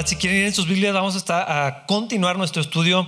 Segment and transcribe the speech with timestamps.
[0.00, 3.06] Bueno, si quieren ir en sus Biblias, vamos a, continuar nuestro estudio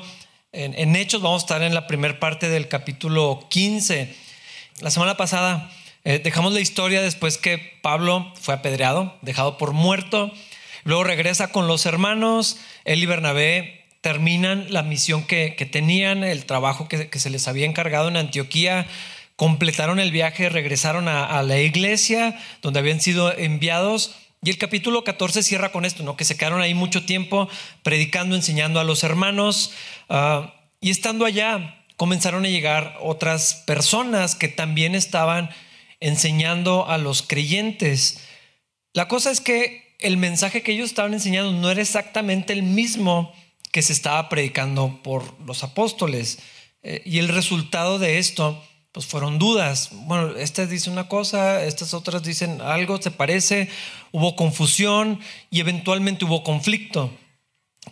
[0.52, 1.22] en, Hechos.
[1.22, 4.14] Vamos a estar en la primera parte del capítulo 15.
[4.82, 5.72] La semana pasada
[6.04, 10.32] eh, dejamos la historia después que Pablo fue apedreado, dejado por muerto.
[10.84, 12.58] Luego regresa con los hermanos.
[12.84, 18.08] Él y Bernabé terminan la misión que, tenían, el trabajo que, se les había encargado
[18.08, 18.86] en Antioquía.
[19.36, 25.44] Completaron el viaje, regresaron a la iglesia donde habían sido enviados y el capítulo 14
[25.44, 26.16] cierra con esto, ¿no?
[26.16, 27.48] que se quedaron ahí mucho tiempo
[27.84, 29.72] predicando, enseñando a los hermanos.
[30.08, 35.50] Ah, y estando allá, comenzaron a llegar otras personas que también estaban
[36.00, 38.20] enseñando a los creyentes.
[38.92, 43.32] La cosa es que el mensaje que ellos estaban enseñando no era exactamente el mismo
[43.70, 46.40] que se estaba predicando por los apóstoles.
[46.82, 48.60] Eh, y el resultado de esto
[48.92, 49.88] pues fueron dudas.
[49.92, 53.70] Bueno, esta dice una cosa, estas otras dicen algo, se parece,
[54.12, 55.18] hubo confusión
[55.50, 57.10] y eventualmente hubo conflicto.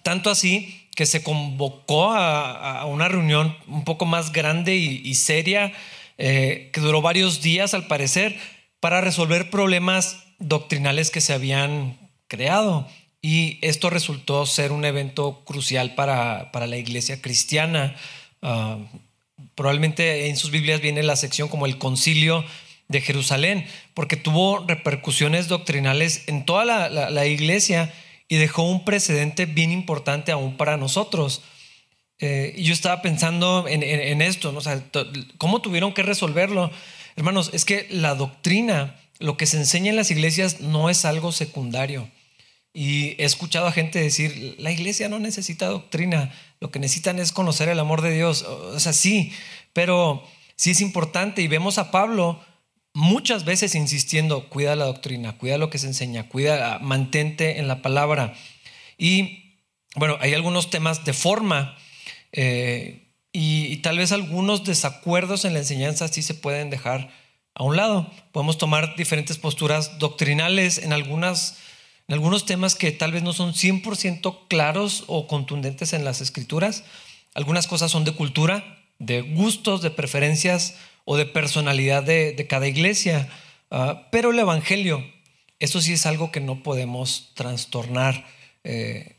[0.02, 5.72] Tanto así que se convocó a, una reunión un poco más grande y, seria,
[6.18, 8.38] eh, que duró varios días al parecer,
[8.80, 11.98] para resolver problemas doctrinales que se habían
[12.28, 12.86] creado.
[13.22, 17.96] Y esto resultó ser un evento crucial para, la iglesia cristiana.
[18.42, 18.78] Ah,
[19.60, 22.46] probablemente en sus Biblias viene la sección como el concilio
[22.88, 27.92] de Jerusalén, porque tuvo repercusiones doctrinales en toda la, iglesia
[28.26, 31.42] y dejó un precedente bien importante aún para nosotros.
[32.20, 34.60] Eh, yo estaba pensando en, esto, ¿no?
[35.36, 36.70] ¿cómo tuvieron que resolverlo?
[37.16, 41.32] Hermanos, es que la doctrina, lo que se enseña en las iglesias no es algo
[41.32, 42.08] secundario.
[42.72, 47.32] Y he escuchado a gente decir, la iglesia no necesita doctrina, lo que necesitan es
[47.32, 48.42] conocer el amor de Dios.
[48.42, 49.32] O sea, sí,
[49.72, 50.22] pero
[50.56, 52.40] sí es importante y vemos a Pablo
[52.92, 57.82] muchas veces insistiendo, cuida la doctrina, cuida lo que se enseña, cuida, mantente en la
[57.82, 58.34] palabra.
[58.98, 59.56] Y
[59.96, 61.76] bueno, hay algunos temas de forma
[62.32, 67.10] eh, y, y, tal vez algunos desacuerdos en la enseñanza sí se pueden dejar
[67.54, 68.10] a un lado.
[68.32, 71.56] Podemos tomar diferentes posturas doctrinales en algunas
[72.12, 76.84] algunos temas que tal vez no son 100% claros o contundentes en las escrituras.
[77.34, 83.28] Algunas cosas son de cultura, de gustos, de preferencias o de personalidad de, cada iglesia.
[83.70, 85.04] Ah, pero el Evangelio,
[85.60, 88.26] eso sí es algo que no podemos trastornar.
[88.64, 89.16] Eh,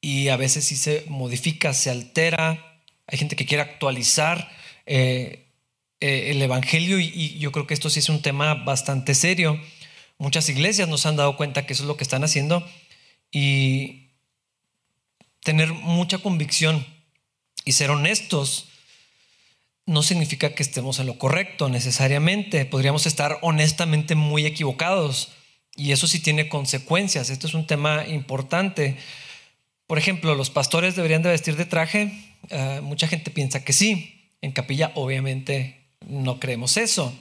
[0.00, 2.82] y a veces sí se modifica, se altera.
[3.08, 4.48] Hay gente que quiere actualizar
[4.86, 5.46] eh,
[6.00, 9.60] eh, el Evangelio y yo creo que esto sí es un tema bastante serio.
[10.18, 12.66] Muchas iglesias nos han dado cuenta que eso es lo que están haciendo
[13.30, 14.10] y
[15.42, 16.86] tener mucha convicción
[17.64, 18.68] y ser honestos
[19.86, 22.64] no significa que estemos en lo correcto necesariamente.
[22.64, 25.32] Podríamos estar honestamente muy equivocados
[25.76, 27.30] y eso sí tiene consecuencias.
[27.30, 28.96] Esto es un tema importante.
[29.86, 32.12] Por ejemplo, los pastores deberían de vestir de traje.
[32.50, 34.32] Eh, mucha gente piensa que sí.
[34.42, 37.16] En capilla obviamente no creemos eso.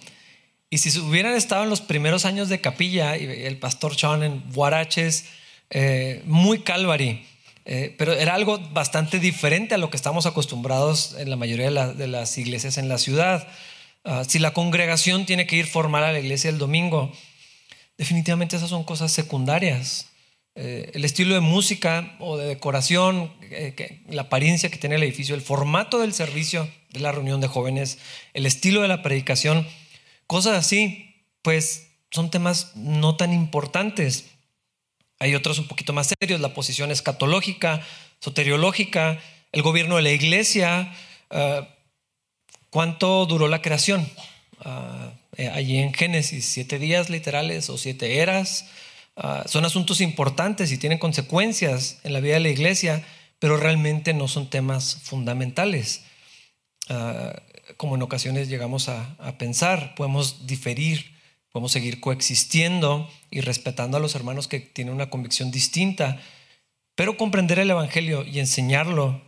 [0.76, 5.24] Y si hubieran estado en los primeros años de capilla, el pastor Sean en Guaraches,
[5.70, 7.26] eh, muy Calvary,
[7.64, 12.08] eh, pero era algo bastante diferente a lo que estamos acostumbrados en la mayoría de,
[12.08, 13.48] las iglesias en la ciudad.
[14.04, 17.10] Ah, si la congregación tiene que ir formal a la iglesia el domingo,
[17.98, 20.10] definitivamente esas son cosas secundarias.
[20.56, 23.32] Eh, el estilo de música o de decoración,
[24.10, 27.98] la apariencia que tiene el edificio, el formato del servicio de la reunión de jóvenes,
[28.34, 29.66] el estilo de la predicación,
[30.28, 34.26] Cosas así, pues son temas no tan importantes.
[35.20, 37.82] Hay otros un poquito más serios, la posición escatológica,
[38.20, 39.20] soteriológica,
[39.52, 40.94] el gobierno de la iglesia,
[41.30, 41.68] ah,
[42.70, 44.10] cuánto duró la creación.
[44.62, 48.66] Ah, eh, allí en Génesis, siete días literales o siete eras.
[49.16, 53.06] Ah, son asuntos importantes y tienen consecuencias en la vida de la iglesia,
[53.40, 56.04] pero realmente no son temas fundamentales
[57.78, 61.16] como en ocasiones llegamos a, pensar, podemos diferir,
[61.52, 66.22] podemos seguir coexistiendo y respetando a los hermanos que tienen una convicción distinta,
[66.96, 69.22] pero comprender el Evangelio y enseñarlo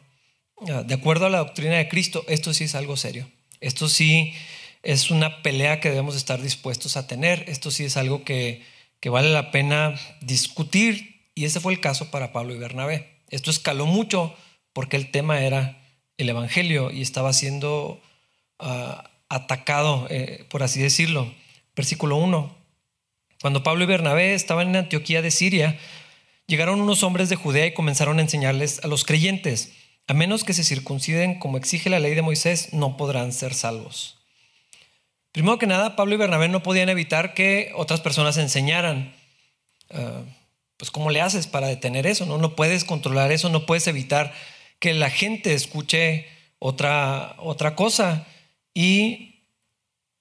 [0.70, 3.30] ah, de acuerdo a la doctrina de Cristo, esto sí es algo serio.
[3.60, 4.34] Esto sí
[4.84, 7.46] es una pelea que debemos estar dispuestos a tener.
[7.48, 8.64] Esto sí es algo que,
[9.00, 11.30] que vale la pena discutir.
[11.36, 13.22] Y ese fue el caso para Pablo y Bernabé.
[13.30, 14.34] Esto escaló mucho
[14.74, 15.84] porque el tema era
[16.18, 18.02] el Evangelio y estaba siendo
[18.59, 21.33] atacado, eh, por así decirlo.
[21.75, 22.56] Versículo 1.
[23.42, 25.77] Cuando Pablo y Bernabé estaban en Antioquía de Siria,
[26.48, 29.74] llegaron unos hombres de Judea y comenzaron a enseñarles a los creyentes,
[30.07, 34.18] a menos que se circunciden como exige la ley de Moisés, no podrán ser salvos.
[35.33, 39.13] Primero que nada, Pablo y Bernabé no podían evitar que otras personas enseñaran.
[39.92, 40.24] Ah,
[40.77, 42.25] pues ¿cómo le haces para detener eso?
[42.25, 44.33] No, no puedes controlar eso, no puedes evitar
[44.80, 46.27] que la gente escuche
[46.59, 48.27] otra, otra cosa.
[48.78, 49.42] Y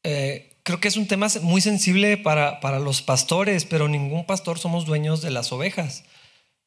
[0.02, 4.58] eh, creo que es un tema muy sensible para, para los pastores, pero ningún pastor
[4.58, 6.04] somos dueños de las ovejas.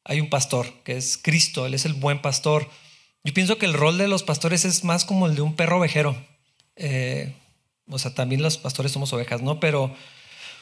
[0.04, 2.70] Hay un pastor que es Cristo, Él es el buen pastor.
[3.24, 5.78] Yo pienso que el rol de los pastores es más como el de un perro
[5.78, 6.14] ovejero.
[6.76, 7.34] Eh,
[7.88, 9.58] o sea, también los pastores somos ovejas, ¿no?
[9.58, 9.92] Pero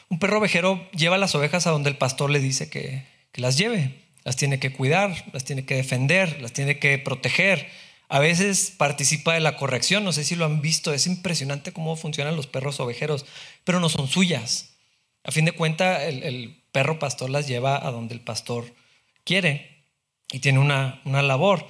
[0.09, 3.55] un perro ovejero lleva las ovejas a donde el pastor le dice que, que las
[3.55, 4.01] lleve.
[4.23, 7.69] Las tiene que cuidar, las tiene que defender, las tiene que proteger.
[8.09, 11.95] A veces participa de la corrección, no sé si lo han visto, es impresionante cómo
[11.95, 13.25] funcionan los perros ovejeros,
[13.63, 14.71] pero no son suyas.
[15.23, 18.71] A fin de cuentas, el, perro pastor las lleva a donde el pastor
[19.23, 19.85] quiere
[20.31, 21.65] y tiene una, una labor.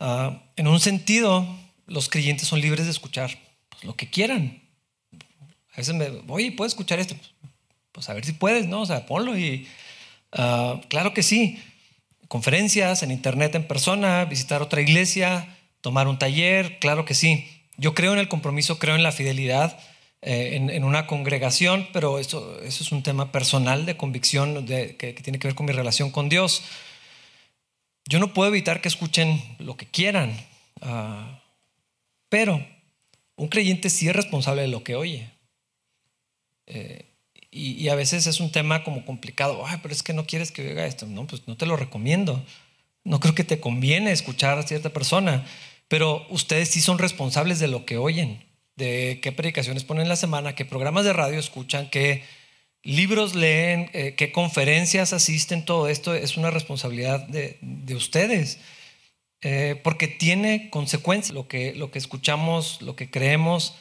[0.00, 1.46] Ah, en un sentido,
[1.86, 3.38] los creyentes son libres de escuchar
[3.68, 4.60] pues, lo que quieran.
[5.72, 7.14] A veces me, oye, ¿puedes escuchar esto?
[7.92, 8.80] Pues a ver si puedes, ¿no?
[8.80, 9.68] O sea, ponlo y
[10.32, 11.62] Ah, claro que sí.
[12.28, 15.48] Conferencias, en internet, en persona, visitar otra iglesia,
[15.80, 17.48] tomar un taller, claro que sí.
[17.76, 19.78] Yo creo en el compromiso, creo en la fidelidad
[20.22, 25.48] eh, en, una congregación, pero eso, es un tema personal de convicción que, tiene que
[25.48, 26.62] ver con mi relación con Dios.
[28.04, 30.36] Yo no puedo evitar que escuchen lo que quieran,
[30.82, 31.40] ah,
[32.28, 32.62] pero
[33.36, 35.30] un creyente sí es responsable de lo que oye.
[36.66, 37.06] Eh,
[37.50, 39.64] y, a veces es un tema como complicado.
[39.66, 41.06] Ay, pero es que no quieres que oiga esto.
[41.06, 42.44] No, pues no te lo recomiendo.
[43.04, 45.46] No creo que te conviene escuchar a cierta persona.
[45.90, 48.46] Pero ustedes sí son responsables de lo que oyen,
[48.76, 52.22] de qué predicaciones ponen la semana, qué programas de radio escuchan, qué
[52.82, 55.64] libros leen, eh, qué conferencias asisten.
[55.64, 57.58] Todo esto es una responsabilidad de,
[57.94, 58.58] ustedes.
[59.42, 63.74] Eh, porque tiene consecuencias lo que, lo que escuchamos, lo que creemos,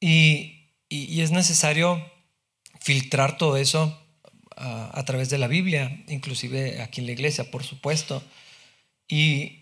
[0.00, 2.04] y, y es necesario
[2.80, 3.96] filtrar todo eso
[4.58, 8.22] a, través de la Biblia, inclusive aquí en la iglesia, por supuesto,
[9.06, 9.57] y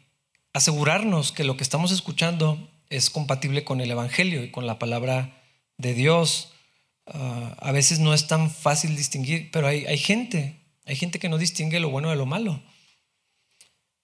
[0.56, 5.42] asegurarnos que lo que estamos escuchando es compatible con el Evangelio y con la palabra
[5.76, 6.52] de Dios.
[7.06, 11.28] Ah, a veces no es tan fácil distinguir, pero hay, hay, gente, hay gente que
[11.28, 12.62] no distingue lo bueno de lo malo.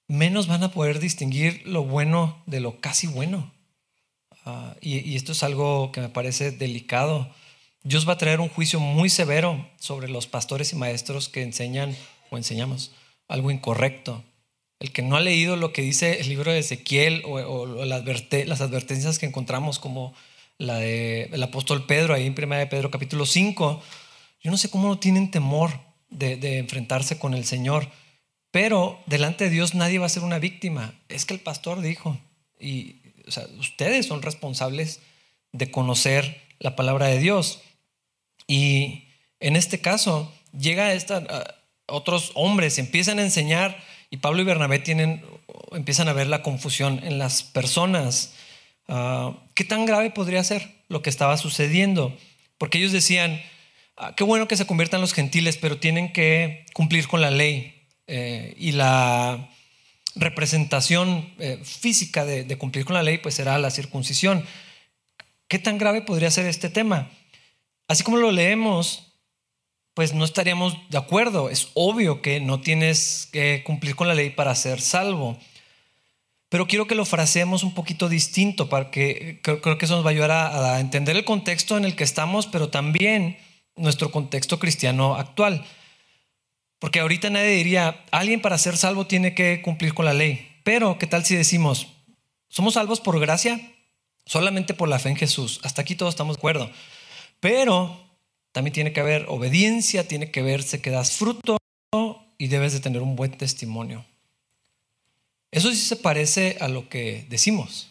[0.09, 3.53] Menos van a poder distinguir lo bueno de lo casi bueno.
[4.45, 7.33] Ah, y, y, esto es algo que me parece delicado
[7.85, 11.97] Dios va a traer un juicio muy severo sobre los pastores y maestros que enseñan
[12.31, 12.93] o enseñamos
[13.27, 14.23] algo incorrecto.
[14.83, 18.03] El que no ha leído lo que dice el libro de Ezequiel o, las,
[18.61, 20.13] advertencias que encontramos como
[20.59, 23.81] la del apóstol Pedro ahí en 1 de Pedro capítulo 5,
[24.43, 25.71] yo no sé cómo no tienen temor
[26.11, 27.89] de, enfrentarse con el Señor,
[28.51, 31.01] pero delante de Dios nadie va a ser una víctima.
[31.09, 32.19] Es que el pastor dijo,
[32.59, 32.97] y
[33.61, 34.99] ustedes son responsables
[35.53, 37.61] de conocer la palabra de Dios.
[38.49, 39.05] Y
[39.39, 41.55] en este caso, llega esta,
[41.87, 45.25] otros hombres, empiezan a enseñar y Pablo y Bernabé tienen,
[45.73, 48.35] empiezan a ver la confusión en las personas.
[48.87, 52.15] Ah, ¿Qué tan grave podría ser lo que estaba sucediendo?
[52.59, 53.41] Porque ellos decían,
[53.97, 57.87] ah, qué bueno que se conviertan los gentiles, pero tienen que cumplir con la ley
[58.07, 59.49] eh, y la
[60.15, 64.45] representación eh, física de, de, cumplir con la ley, pues será la circuncisión.
[65.49, 67.11] ¿Qué tan grave podría ser este tema?
[67.89, 69.12] Así como lo leemos,
[69.95, 71.51] pues no estaríamos de acuerdo.
[71.51, 75.39] Es obvio que no tienes que cumplir con la ley para ser salvo.
[76.49, 80.11] Pero quiero que lo fraseemos un poquito distinto para que creo, que eso nos va
[80.11, 83.39] a ayudar a, entender el contexto en el que estamos, pero también
[83.75, 85.65] nuestro contexto cristiano actual.
[86.79, 90.61] Porque ahorita nadie diría, alguien para ser salvo tiene que cumplir con la ley.
[90.63, 91.89] Pero, ¿qué tal si decimos,
[92.49, 93.73] somos salvos por gracia?
[94.27, 95.61] Solamente por la fe en Jesús.
[95.63, 96.71] Hasta aquí todos estamos de acuerdo.
[97.41, 98.02] Pero
[98.53, 101.57] también tiene que haber obediencia, tiene que verse que das fruto
[102.39, 104.05] y debes de tener un buen testimonio.
[105.51, 107.91] Eso sí se parece a lo que decimos.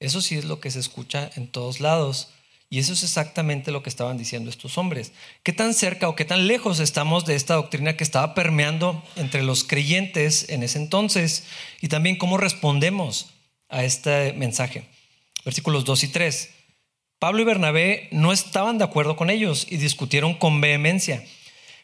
[0.00, 2.28] Eso sí es lo que se escucha en todos lados.
[2.68, 5.12] Y eso es exactamente lo que estaban diciendo estos hombres.
[5.44, 9.44] ¿Qué tan cerca o qué tan lejos estamos de esta doctrina que estaba permeando entre
[9.44, 11.44] los creyentes en ese entonces?
[11.80, 13.30] Y también cómo respondemos
[13.68, 14.88] a este mensaje.
[15.44, 16.50] Versículos 2 y 3.
[17.18, 21.24] Pablo y Bernabé no estaban de acuerdo con ellos y discutieron con vehemencia.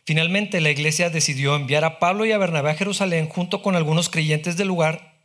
[0.04, 4.10] Finalmente la iglesia decidió enviar a Pablo y a Bernabé a Jerusalén junto con algunos
[4.10, 5.24] creyentes del lugar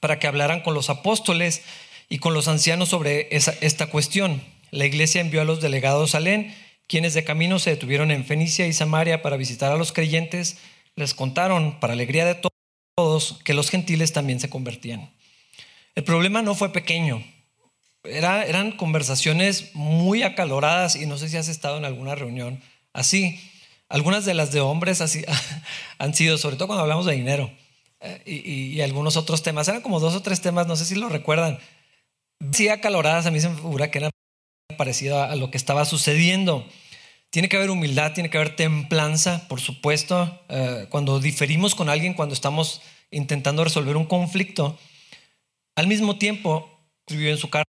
[0.00, 1.62] para que hablaran con los apóstoles
[2.10, 4.42] y con los ancianos sobre esta cuestión.
[4.70, 6.54] La iglesia envió a los delegados a Salén,
[6.86, 10.58] quienes de camino se detuvieron en Fenicia y Samaria para visitar a los creyentes.
[10.94, 12.40] Les contaron, para alegría de
[12.96, 15.10] todos, que los gentiles también se convertían.
[15.94, 17.24] El problema no fue pequeño
[18.04, 22.60] eran conversaciones muy acaloradas y no sé si has estado en alguna reunión
[22.92, 23.40] así.
[23.88, 25.24] Algunas de las de hombres así,
[25.98, 27.50] han sido, sobre todo cuando hablamos de dinero
[28.00, 29.68] eh, y, algunos otros temas.
[29.68, 31.58] Eran como dos o tres temas, no sé si lo recuerdan.
[32.52, 34.10] Sí, acaloradas, a mí se me figura que eran
[34.76, 36.66] parecido a lo que estaba sucediendo.
[37.30, 40.40] Tiene que haber humildad, tiene que haber templanza, por supuesto.
[40.48, 44.78] Eh, cuando diferimos con alguien, cuando estamos intentando resolver un conflicto,
[45.76, 46.70] al mismo tiempo,
[47.06, 47.68] escribió en su carta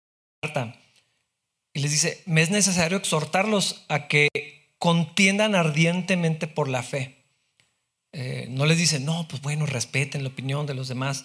[1.74, 4.28] y les dice, me es necesario exhortarlos a que
[4.78, 7.24] contiendan ardientemente por la fe.
[8.12, 11.24] Eh, no les dice, no, pues bueno, respeten la opinión de los demás.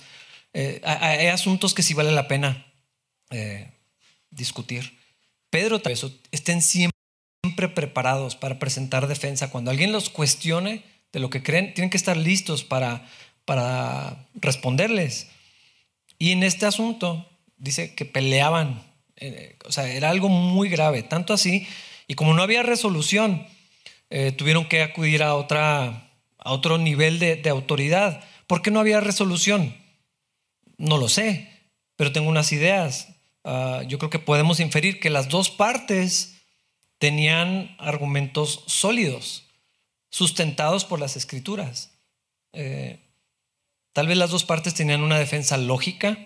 [0.53, 2.65] Eh, hay, asuntos que sí vale la pena
[4.29, 4.97] discutir.
[5.49, 6.93] Pedro, eso, estén siempre
[7.75, 9.49] preparados para presentar defensa.
[9.49, 13.09] Cuando alguien los cuestione de lo que creen, tienen que estar listos para,
[13.43, 15.27] para responderles.
[16.19, 18.86] Y en este asunto dice que peleaban, eh,
[19.65, 21.67] o sea, era algo muy grave, tanto así,
[22.07, 23.45] y como no había resolución,
[24.09, 28.23] eh, tuvieron que acudir a, otra, a otro nivel de, de autoridad.
[28.47, 29.75] ¿Por qué no había resolución?
[30.77, 31.49] No lo sé,
[31.95, 33.09] pero tengo unas ideas.
[33.43, 36.35] Ah, yo creo que podemos inferir que las dos partes
[36.97, 39.45] tenían argumentos sólidos,
[40.09, 41.91] sustentados por las escrituras.
[42.51, 42.99] Eh,
[43.93, 46.17] tal vez las dos partes tenían una defensa lógica,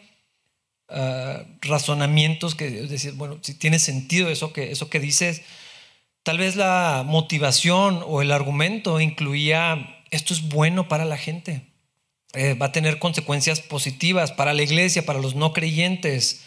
[0.91, 5.41] ah, razonamientos que decir, bueno, si tiene sentido eso que, eso que dices,
[6.23, 11.71] tal vez la motivación o el argumento incluía, esto es bueno para la gente,
[12.33, 16.43] eh, va a tener consecuencias positivas para la iglesia, para los no creyentes.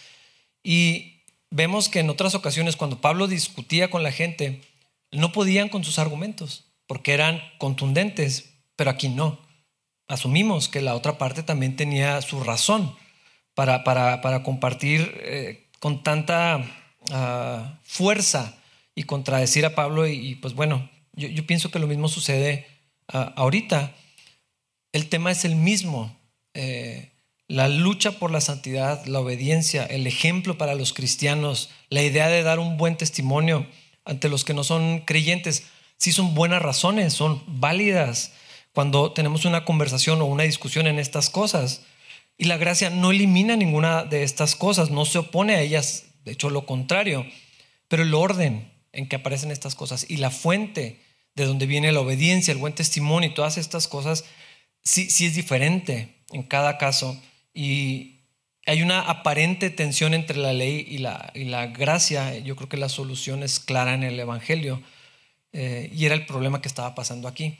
[0.63, 4.63] Y vemos que en otras ocasiones cuando Pablo discutía con la gente,
[5.11, 9.39] no podían con sus argumentos, porque eran contundentes, pero aquí no.
[10.09, 12.95] Asumimos que la otra parte también tenía su razón
[13.55, 16.65] para, para, compartir eh, con tanta
[17.11, 18.57] ah, fuerza
[18.95, 20.07] y contradecir a Pablo.
[20.07, 22.67] Y, pues bueno, yo, pienso que lo mismo sucede
[23.09, 23.95] ah, ahorita.
[24.93, 26.17] El tema es el mismo.
[26.55, 27.11] Eh,
[27.47, 32.43] la lucha por la santidad, la obediencia, el ejemplo para los cristianos, la idea de
[32.43, 33.67] dar un buen testimonio
[34.05, 35.65] ante los que no son creyentes,
[35.99, 38.33] sí son buenas razones, son válidas
[38.73, 41.83] cuando tenemos una conversación o una discusión en estas cosas.
[42.37, 46.33] Y la gracia no elimina ninguna de estas cosas, no se opone a ellas, de
[46.33, 47.25] hecho lo contrario,
[47.89, 51.01] pero el orden en que aparecen estas cosas y la fuente
[51.35, 54.25] de donde viene la obediencia, el buen testimonio y todas estas cosas,
[54.83, 57.21] sí, sí es diferente en cada caso.
[57.53, 58.21] Y
[58.67, 62.39] hay una aparente tensión entre la ley y la, y la gracia.
[62.39, 64.83] Yo creo que la solución es clara en el Evangelio.
[65.53, 67.59] Eh, y era el problema que estaba pasando aquí.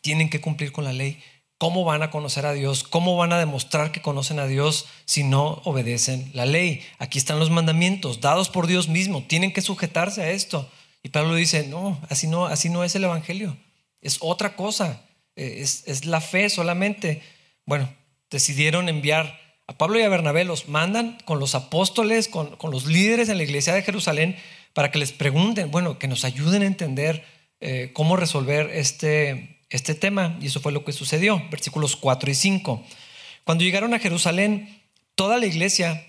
[0.00, 1.22] Tienen que cumplir con la ley.
[1.60, 2.84] ¿Cómo van a conocer a Dios?
[2.84, 6.82] ¿Cómo van a demostrar que conocen a Dios si no obedecen la ley?
[6.98, 9.24] Aquí están los mandamientos dados por Dios mismo.
[9.24, 10.70] Tienen que sujetarse a esto.
[11.02, 13.58] Y Pablo dice, no, así no, así no es el Evangelio.
[14.00, 15.02] Es otra cosa.
[15.36, 17.20] Eh, es, es la fe solamente.
[17.66, 17.92] Bueno,
[18.30, 23.28] decidieron enviar a Pablo y a Bernabé, los mandan con los apóstoles, con, los líderes
[23.28, 24.34] en la iglesia de Jerusalén,
[24.72, 27.22] para que les pregunten, bueno, que nos ayuden a entender
[27.60, 30.36] eh, cómo resolver este, este tema.
[30.40, 32.84] Y eso fue lo que sucedió, versículos 4 y 5.
[33.44, 34.82] Cuando llegaron a Jerusalén,
[35.14, 36.06] toda la iglesia,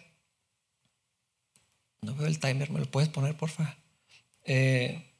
[2.02, 3.78] no veo el timer, ¿me lo puedes poner, porfa?
[4.44, 5.14] Eh,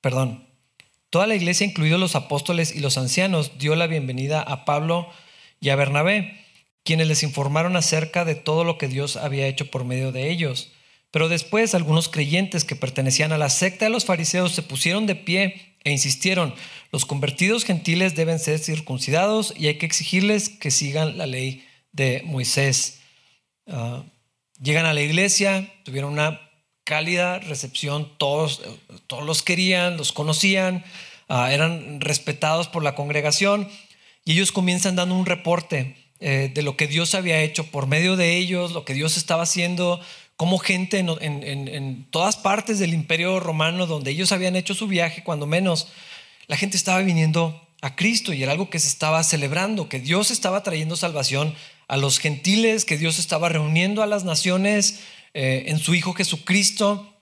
[0.00, 0.48] perdón.
[1.10, 5.08] Toda la iglesia, incluidos los apóstoles y los ancianos, dio la bienvenida a Pablo
[5.60, 6.44] y a Bernabé,
[6.82, 10.72] quienes les informaron acerca de todo lo que Dios había hecho por medio de ellos.
[11.12, 15.14] Pero después algunos creyentes que pertenecían a la secta de los fariseos se pusieron de
[15.14, 16.54] pie e insistieron,
[16.90, 22.22] los convertidos gentiles deben ser circuncidados y hay que exigirles que sigan la ley de
[22.24, 23.00] Moisés.
[23.66, 24.02] Ah,
[24.60, 26.40] llegan a la iglesia, tuvieron una
[26.84, 28.62] cálida recepción, todos,
[29.06, 30.84] todos los querían, los conocían,
[31.28, 33.68] ah, eran respetados por la congregación
[34.24, 38.16] y ellos comienzan dando un reporte eh, de lo que Dios había hecho por medio
[38.16, 40.00] de ellos, lo que Dios estaba haciendo,
[40.44, 45.46] como gente en, todas partes del imperio romano donde ellos habían hecho su viaje, cuando
[45.46, 45.88] menos,
[46.48, 50.30] la gente estaba viniendo a Cristo y era algo que se estaba celebrando, que Dios
[50.30, 51.54] estaba trayendo salvación
[51.88, 55.00] a los gentiles, que Dios estaba reuniendo a las naciones
[55.32, 57.16] eh, en su Hijo Jesucristo.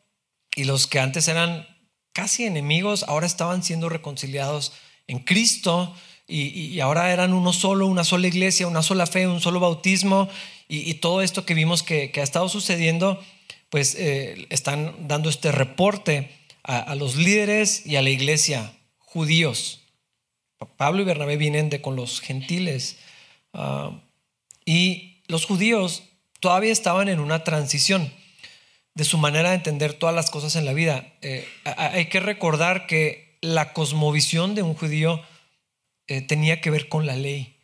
[0.56, 1.68] Y los que antes eran
[2.12, 4.72] casi enemigos ahora estaban siendo reconciliados
[5.06, 5.94] en Cristo.
[6.26, 10.28] Y, ahora eran uno solo, una sola iglesia, una sola fe, un solo bautismo
[10.74, 13.22] y, todo esto que vimos que, ha estado sucediendo,
[13.68, 16.30] pues eh, están dando este reporte
[16.62, 19.82] a, los líderes y a la iglesia judíos.
[20.78, 22.96] Pablo y Bernabé vienen de con los gentiles
[23.52, 24.00] ah,
[24.64, 26.04] y los judíos
[26.40, 28.10] todavía estaban en una transición
[28.94, 31.12] de su manera de entender todas las cosas en la vida.
[31.20, 35.20] Eh, hay que recordar que la cosmovisión de un judío
[36.06, 37.58] eh, tenía que ver con la ley.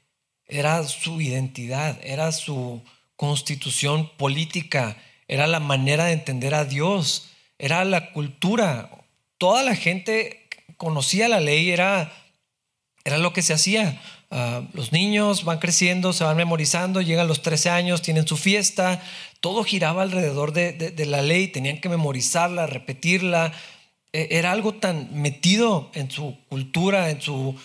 [0.47, 2.83] Era su identidad, era su
[3.19, 4.97] constitución política,
[5.27, 8.91] era la manera de entender a Dios, era la cultura.
[9.39, 12.13] Toda la gente conocía la ley, era,
[13.05, 14.01] era lo que se hacía.
[14.31, 19.03] Ah, los niños van creciendo, se van memorizando, llegan los 13 años, tienen su fiesta,
[19.41, 23.53] todo giraba alrededor de, la ley, tenían que memorizarla, repetirla.
[24.13, 27.57] E, era algo tan metido en su cultura, en, su,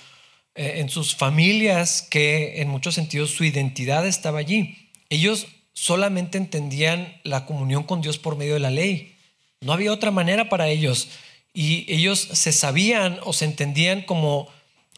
[0.55, 4.82] eh, en sus familias, que en muchos sentidos su identidad estaba allí.
[5.09, 9.15] Ellos solamente entendían la comunión con Dios por medio de la ley.
[9.61, 11.09] No había otra manera para ellos.
[11.53, 14.49] Y ellos se sabían o se entendían como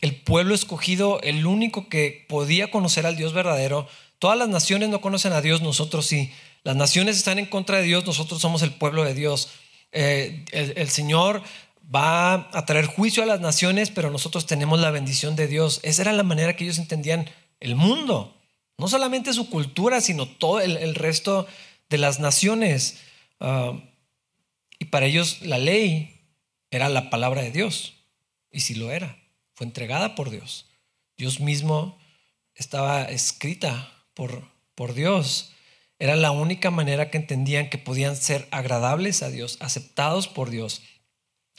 [0.02, 3.88] el pueblo escogido, el único que podía conocer al Dios verdadero.
[4.20, 6.32] Todas las naciones no conocen a Dios, nosotros sí.
[6.64, 9.50] Las naciones están en contra de Dios, nosotros somos el pueblo de Dios.
[9.92, 11.42] Eh, el, Señor
[11.94, 15.80] va a traer juicio a las naciones, pero nosotros tenemos la bendición de Dios.
[15.84, 18.35] Esa era la manera que ellos entendían el mundo.
[18.78, 21.48] No solamente su cultura, sino todo el, resto
[21.90, 23.00] de las naciones.
[23.40, 23.80] Ah,
[24.80, 26.22] y para ellos la ley
[26.72, 27.94] era la palabra de Dios.
[28.52, 29.18] Y si lo era,
[29.54, 30.66] fue entregada por Dios.
[31.18, 31.98] Dios mismo
[32.54, 35.54] estaba escrita por, por Dios.
[36.00, 40.82] Era la única manera que entendían que podían ser agradables a Dios, aceptados por Dios.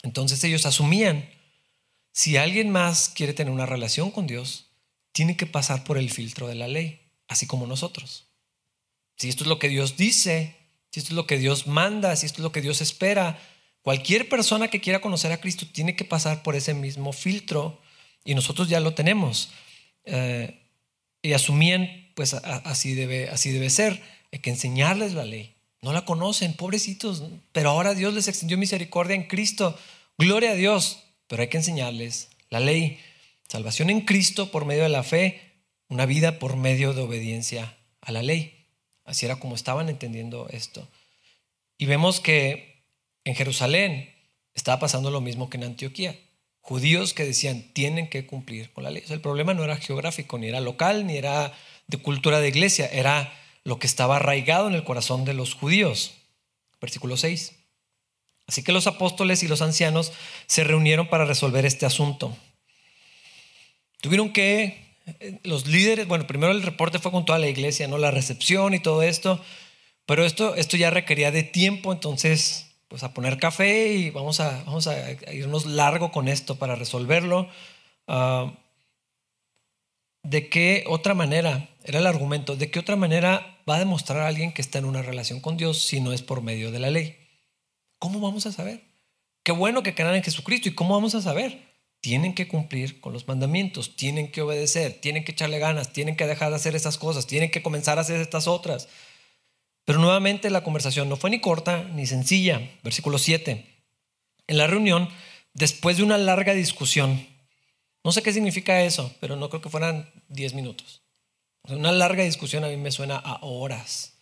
[0.03, 1.29] Entonces ellos asumían,
[2.11, 4.67] si alguien más quiere tener una relación con Dios,
[5.11, 8.27] tiene que pasar por el filtro de la ley, así como nosotros.
[9.15, 10.55] Si esto es lo que Dios dice,
[10.91, 13.39] si esto es lo que Dios manda, si esto es lo que Dios espera,
[13.87, 17.79] Cualquier persona que quiera conocer a Cristo tiene que pasar por ese mismo filtro
[18.25, 19.49] y nosotros ya lo tenemos.
[20.03, 20.59] Eh,
[21.21, 24.03] y asumían, pues así debe, así debe ser.
[24.33, 25.55] Hay que enseñarles la ley.
[25.81, 27.23] No la conocen, pobrecitos,
[27.53, 29.79] pero ahora Dios les extendió misericordia en Cristo.
[30.17, 32.99] Gloria a Dios, pero hay que enseñarles la ley.
[33.47, 35.46] Salvación en Cristo por medio de la fe,
[35.89, 38.65] una vida por medio de obediencia a la ley.
[39.05, 40.87] Así era como estaban entendiendo esto.
[41.77, 42.83] Y vemos que
[43.23, 44.13] en Jerusalén
[44.53, 46.19] estaba pasando lo mismo que en Antioquía.
[46.61, 49.03] Judíos que decían, tienen que cumplir con la ley.
[49.07, 51.53] el problema no era geográfico, ni era local, ni era
[51.87, 56.15] de cultura de iglesia, era lo que estaba arraigado en el corazón de los judíos.
[56.81, 57.53] Versículo 6.
[58.47, 60.13] Así que los apóstoles y los ancianos
[60.45, 62.35] se reunieron para resolver este asunto.
[64.01, 64.86] Tuvieron que,
[65.43, 67.97] los líderes, bueno, primero el reporte fue con toda la iglesia, ¿no?
[67.97, 69.41] La recepción y todo esto,
[70.05, 74.63] pero esto, esto ya requería de tiempo, entonces pues a poner café y vamos a,
[74.63, 77.49] vamos a irnos largo con esto para resolverlo.
[78.07, 78.53] Ah,
[80.23, 84.27] ¿De qué otra manera, era el argumento, de qué otra manera va a demostrar a
[84.27, 86.89] alguien que está en una relación con Dios si no es por medio de la
[86.89, 87.17] ley?
[87.99, 88.83] ¿Cómo vamos a saber?
[89.43, 90.69] Qué bueno que crean en Jesucristo.
[90.69, 91.66] ¿Y cómo vamos a saber?
[92.01, 96.27] Tienen que cumplir con los mandamientos, tienen que obedecer, tienen que echarle ganas, tienen que
[96.27, 98.87] dejar de hacer esas cosas, tienen que comenzar a hacer estas otras.
[99.85, 102.61] Pero nuevamente la conversación no fue ni corta ni sencilla.
[102.83, 103.65] Versículo 7.
[104.47, 105.09] En la reunión,
[105.53, 107.25] después de una larga discusión,
[108.03, 111.01] no sé qué significa eso, pero no creo que fueran 10 minutos.
[111.63, 114.13] Una larga discusión a mí me suena a horas.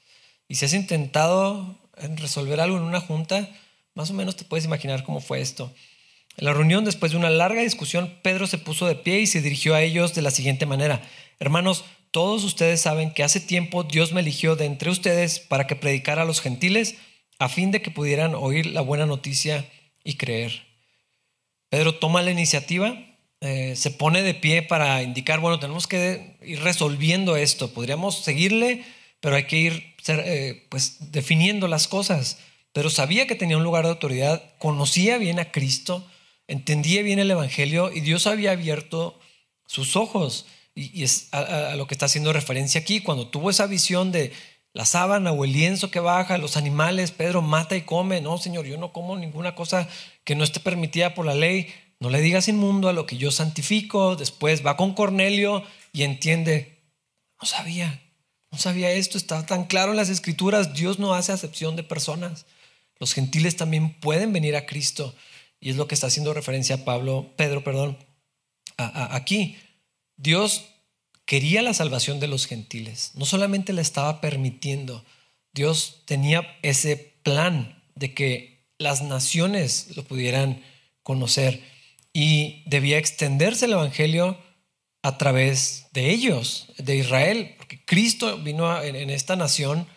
[0.47, 1.77] Y si has intentado
[2.15, 3.49] resolver algo en una junta,
[3.93, 5.73] más o menos te puedes imaginar cómo fue esto.
[6.37, 9.41] En la reunión, después de una larga discusión, Pedro se puso de pie y se
[9.41, 11.01] dirigió a ellos de la siguiente manera.
[11.39, 15.75] Hermanos, todos ustedes saben que hace tiempo Dios me eligió de entre ustedes para que
[15.75, 16.95] predicara a los gentiles
[17.39, 19.65] a fin de que pudieran oír la buena noticia
[20.03, 20.63] y creer.
[21.69, 22.97] Pedro toma la iniciativa,
[23.41, 28.85] eh, se pone de pie para indicar, bueno, tenemos que ir resolviendo esto, podríamos seguirle,
[29.19, 32.39] pero hay que ir eh, pues, definiendo las cosas.
[32.71, 36.07] Pero sabía que tenía un lugar de autoridad, conocía bien a Cristo,
[36.47, 39.19] entendía bien el Evangelio y Dios había abierto
[39.67, 40.45] sus ojos.
[40.73, 44.33] Y, es a, lo que está haciendo referencia aquí, cuando tuvo esa visión de
[44.73, 48.65] la sábana o el lienzo que baja, los animales, Pedro mata y come, no, Señor,
[48.65, 49.87] yo no como ninguna cosa
[50.25, 53.31] que no esté permitida por la ley, no le digas inmundo a lo que yo
[53.31, 56.83] santifico, después va con Cornelio y entiende,
[57.41, 58.01] no sabía,
[58.51, 62.45] no sabía esto, está tan claro en las escrituras, Dios no hace acepción de personas,
[62.99, 65.15] los gentiles también pueden venir a Cristo
[65.59, 67.97] y es lo que está haciendo referencia Pablo, Pedro, perdón,
[68.77, 69.57] aquí.
[70.17, 70.65] Dios
[71.25, 75.03] quería la salvación de los gentiles, no solamente la estaba permitiendo,
[75.53, 80.61] Dios tenía ese plan de que las naciones lo pudieran
[81.01, 81.61] conocer
[82.13, 84.37] y debía extenderse el Evangelio
[85.01, 89.87] a través de ellos, de Israel, porque Cristo vino en esta nación,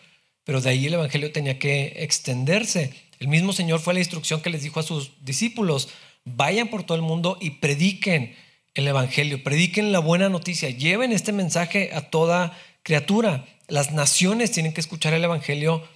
[0.43, 2.93] pero de ahí el Evangelio tenía que extenderse.
[3.19, 5.89] El mismo Señor fue la instrucción que les dijo a sus discípulos,
[6.25, 8.35] vayan por todo el mundo y prediquen
[8.75, 13.45] el Evangelio, prediquen la buena noticia, lleven este mensaje a toda criatura.
[13.67, 15.87] Las naciones tienen que escuchar el Evangelio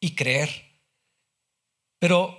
[0.00, 0.66] y creer.
[1.98, 2.38] Pero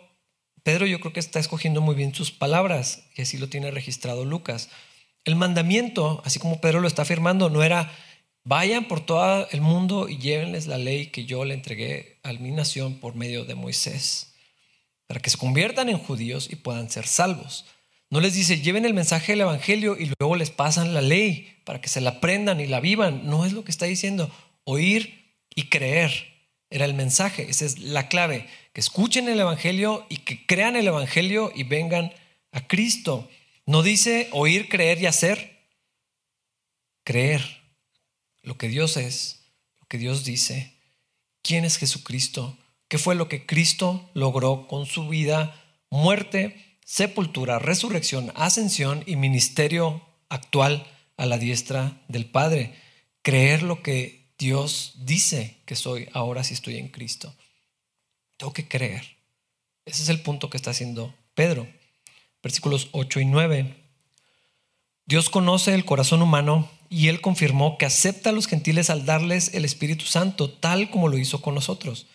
[0.63, 4.23] Pedro yo creo que está escogiendo muy bien sus palabras y así lo tiene registrado
[4.23, 4.69] Lucas.
[5.25, 7.91] El mandamiento, así como Pedro lo está afirmando, no era
[8.43, 12.51] vayan por todo el mundo y llévenles la ley que yo le entregué a mi
[12.51, 14.28] nación por medio de Moisés,
[15.09, 17.65] para que se conviertan en judíos y puedan ser salvos.
[18.11, 21.81] No les dice, lleven el mensaje del Evangelio y luego les pasan la ley para
[21.81, 23.25] que se la aprendan y la vivan.
[23.25, 24.31] No es lo que está diciendo.
[24.65, 26.11] Oír y creer
[26.69, 27.49] era el mensaje.
[27.49, 28.45] Esa es la clave.
[28.71, 32.13] Que escuchen el Evangelio y que crean el Evangelio y vengan
[32.51, 33.27] a Cristo.
[33.65, 35.57] No dice oír, creer y hacer.
[37.03, 37.41] Creer
[38.43, 39.39] lo que Dios es,
[39.79, 40.75] lo que Dios dice.
[41.41, 42.59] ¿Quién es Jesucristo?
[42.89, 45.55] ¿Qué fue lo que Cristo logró con su vida,
[45.89, 50.85] muerte, sepultura, resurrección, ascensión y ministerio actual
[51.17, 52.73] a la diestra del Padre.
[53.21, 57.35] Creer lo que Dios dice que soy ahora si estoy en Cristo.
[58.37, 59.17] Tengo que creer.
[59.85, 61.67] Ese es el punto que está haciendo Pedro.
[62.41, 63.75] Versículos 8 y 9.
[65.05, 69.53] Dios conoce el corazón humano y él confirmó que acepta a los gentiles al darles
[69.53, 72.07] el Espíritu Santo, tal como lo hizo con nosotros.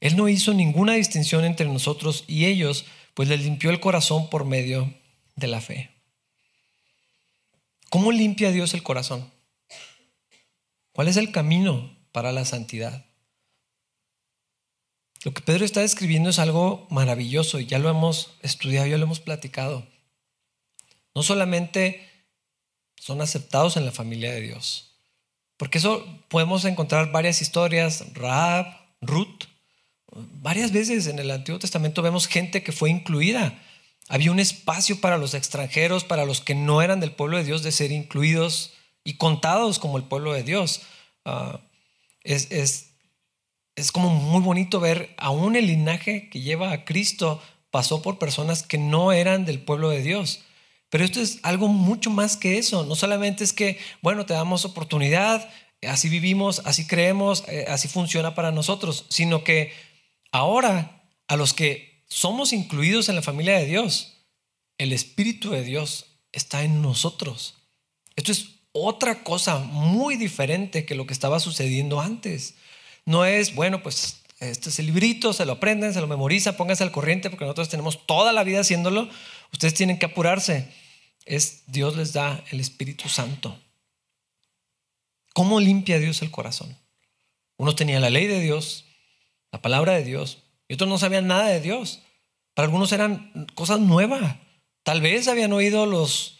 [0.00, 4.44] Él no hizo ninguna distinción entre nosotros y ellos, pues les limpió el corazón por
[4.44, 4.92] medio
[5.36, 5.90] de la fe.
[7.90, 9.30] ¿Cómo limpia Dios el corazón?
[10.92, 13.04] ¿Cuál es el camino para la santidad?
[15.22, 19.04] Lo que Pedro está describiendo es algo maravilloso y ya lo hemos estudiado, ya lo
[19.04, 19.86] hemos platicado.
[21.14, 22.08] No solamente
[22.96, 24.92] son aceptados en la familia de Dios,
[25.58, 28.66] porque eso podemos encontrar varias historias, Raab,
[29.02, 29.44] Ruth,
[30.12, 33.62] Varias veces en el Antiguo Testamento vemos gente que fue incluida.
[34.08, 37.62] Había un espacio para los extranjeros, para los que no eran del pueblo de Dios,
[37.62, 38.72] de ser incluidos
[39.04, 40.82] y contados como el pueblo de Dios.
[41.24, 41.60] Ah,
[42.24, 42.50] es,
[43.76, 48.62] es como muy bonito ver aún el linaje que lleva a Cristo pasó por personas
[48.62, 50.40] que no eran del pueblo de Dios.
[50.90, 52.84] Pero esto es algo mucho más que eso.
[52.84, 55.48] No solamente es que, bueno, te damos oportunidad,
[55.88, 59.72] así vivimos, así creemos, eh, así funciona para nosotros, sino que
[60.32, 64.14] Ahora, a los que somos incluidos en la familia de Dios,
[64.78, 67.54] el Espíritu de Dios está en nosotros.
[68.16, 72.54] Esto es otra cosa muy diferente que lo que estaba sucediendo antes.
[73.04, 76.82] No es, bueno, pues este es el librito, se lo aprenden, se lo memorizan, pónganse
[76.82, 79.08] al corriente porque nosotros tenemos toda la vida haciéndolo.
[79.52, 80.68] Ustedes tienen que apurarse.
[81.26, 83.58] Es Dios les da el Espíritu Santo.
[85.34, 86.76] ¿Cómo limpia Dios el corazón?
[87.56, 88.86] Uno tenía la ley de Dios,
[89.52, 92.02] la palabra de Dios, y otros no sabían nada de Dios.
[92.54, 94.36] Para algunos eran cosas nuevas.
[94.82, 96.38] Tal vez habían oído los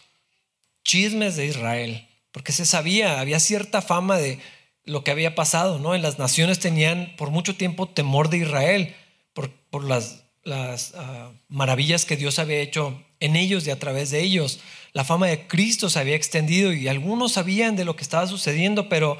[0.83, 4.39] chismes de Israel, porque se sabía, había cierta fama de
[4.83, 5.95] lo que había pasado, ¿no?
[5.95, 8.95] En las naciones tenían por mucho tiempo temor de Israel
[9.33, 14.11] por, por las, las ah, maravillas que Dios había hecho en ellos y a través
[14.11, 14.59] de ellos.
[14.93, 18.89] La fama de Cristo se había extendido y algunos sabían de lo que estaba sucediendo,
[18.89, 19.17] pero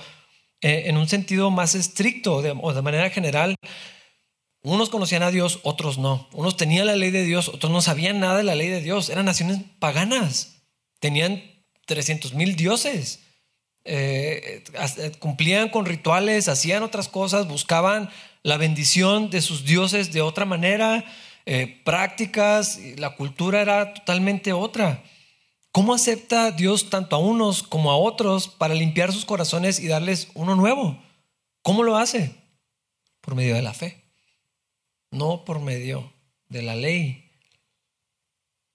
[0.62, 3.56] eh, en un sentido más estricto o de manera general,
[4.64, 6.30] unos conocían a Dios, otros no.
[6.34, 9.10] Unos tenían la ley de Dios, otros no sabían nada de la ley de Dios.
[9.10, 10.62] Eran naciones paganas.
[11.00, 11.44] Tenían
[11.88, 13.22] 300 mil dioses.
[13.86, 18.12] Eh, eh, cumplían con rituales, hacían otras cosas, buscaban
[18.44, 21.04] la bendición de sus dioses de otra manera,
[21.84, 25.04] prácticas, la cultura era totalmente otra.
[25.72, 30.28] ¿Cómo acepta Dios tanto a unos como a otros para limpiar sus corazones y darles
[30.34, 31.02] uno nuevo?
[31.62, 32.36] ¿Cómo lo hace?
[33.22, 34.04] Por medio de la fe,
[35.12, 36.12] no por medio
[36.50, 37.32] de la ley.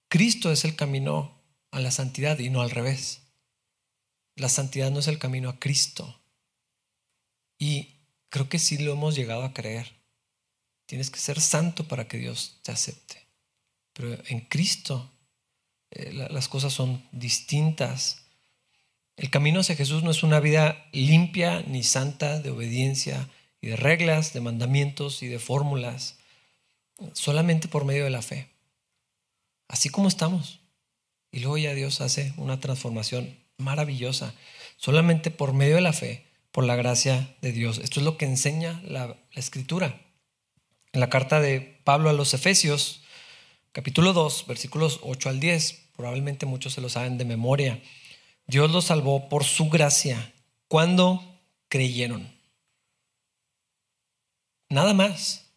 [0.08, 1.36] Cristo es el camino
[1.70, 3.22] a la santidad y no al revés.
[4.34, 6.18] La santidad no es el camino a Cristo.
[7.58, 7.96] Y
[8.30, 9.92] creo que sí lo hemos llegado a creer.
[10.86, 13.26] Tienes que ser santo para que Dios te acepte.
[13.92, 15.10] Pero en Cristo
[16.12, 18.22] las cosas son distintas.
[19.16, 23.28] El camino hacia Jesús no es una vida limpia ni santa de obediencia
[23.60, 26.18] y de reglas, de mandamientos y de fórmulas,
[27.12, 28.48] solamente por medio de la fe.
[29.68, 30.60] Así como estamos.
[31.32, 34.34] Y luego ya Dios hace una transformación maravillosa,
[34.76, 37.78] solamente por medio de la fe, por la gracia de Dios.
[37.78, 40.00] Esto es lo que enseña la, la escritura.
[40.92, 43.02] En la carta de Pablo a los Efesios,
[43.72, 47.82] capítulo 2, versículos 8 al 10, probablemente muchos se lo saben de memoria.
[48.46, 50.32] Dios los salvó por su gracia
[50.68, 52.30] cuando creyeron.
[54.68, 55.50] Nada más.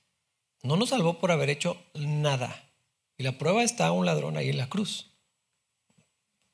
[0.61, 2.69] No nos salvó por haber hecho nada.
[3.17, 5.11] Y la prueba está un ladrón ahí en la cruz.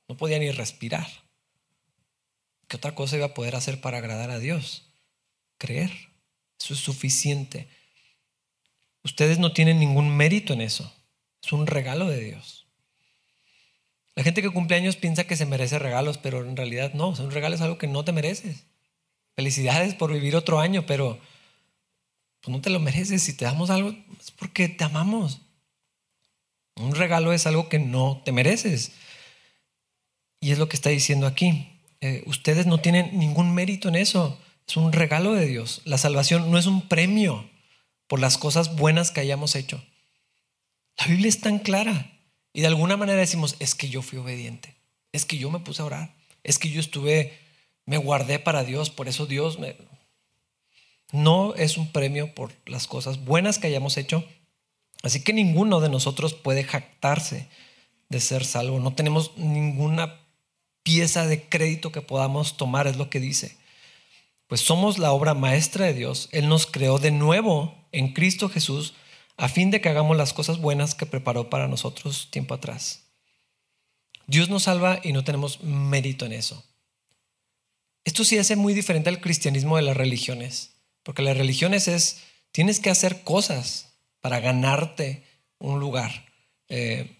[0.07, 1.07] No podía ni respirar.
[2.67, 4.89] ¿Qué otra cosa iba a poder hacer para agradar a Dios?
[5.57, 5.91] Creer.
[6.59, 7.67] Eso es suficiente.
[9.03, 10.91] Ustedes no tienen ningún mérito en eso.
[11.43, 12.64] Es un regalo de Dios.
[14.15, 17.09] La gente que cumple años piensa que se merece regalos, pero en realidad no.
[17.09, 18.63] un regalo es algo que no te mereces.
[19.35, 21.19] Felicidades por vivir otro año, pero
[22.39, 23.21] pues no te lo mereces.
[23.21, 25.41] Si te damos algo es porque te amamos.
[26.75, 28.93] Un regalo es algo que no te mereces.
[30.39, 31.67] Y es lo que está diciendo aquí.
[31.99, 34.39] Eh, ustedes no tienen ningún mérito en eso.
[34.67, 35.81] Es un regalo de Dios.
[35.83, 37.49] La salvación no es un premio
[38.07, 39.83] por las cosas buenas que hayamos hecho.
[40.97, 42.14] La Biblia es tan clara.
[42.55, 44.77] Y de alguna manera decimos, es que yo fui obediente.
[45.11, 46.15] Es que yo me puse a orar.
[46.41, 47.37] Es que yo estuve,
[47.85, 48.89] me guardé para Dios.
[48.89, 49.75] Por eso Dios me...
[51.11, 54.23] No es un premio por las cosas buenas que hayamos hecho.
[55.03, 57.49] Así que ninguno de nosotros puede jactarse
[58.07, 58.79] de ser salvo.
[58.79, 60.21] No tenemos ninguna
[60.81, 63.57] pieza de crédito que podamos tomar, es lo que dice.
[64.47, 66.29] Pues somos la obra maestra de Dios.
[66.31, 68.93] Él nos creó de nuevo en Cristo Jesús
[69.37, 73.03] a fin de que hagamos las cosas buenas que preparó para nosotros tiempo atrás.
[74.27, 76.63] Dios nos salva y no tenemos mérito en eso.
[78.03, 82.21] Esto sí hace muy diferente al cristianismo de las religiones, porque las religiones es,
[82.51, 85.23] tienes que hacer cosas para ganarte
[85.59, 86.25] un lugar.
[86.69, 87.17] Eh,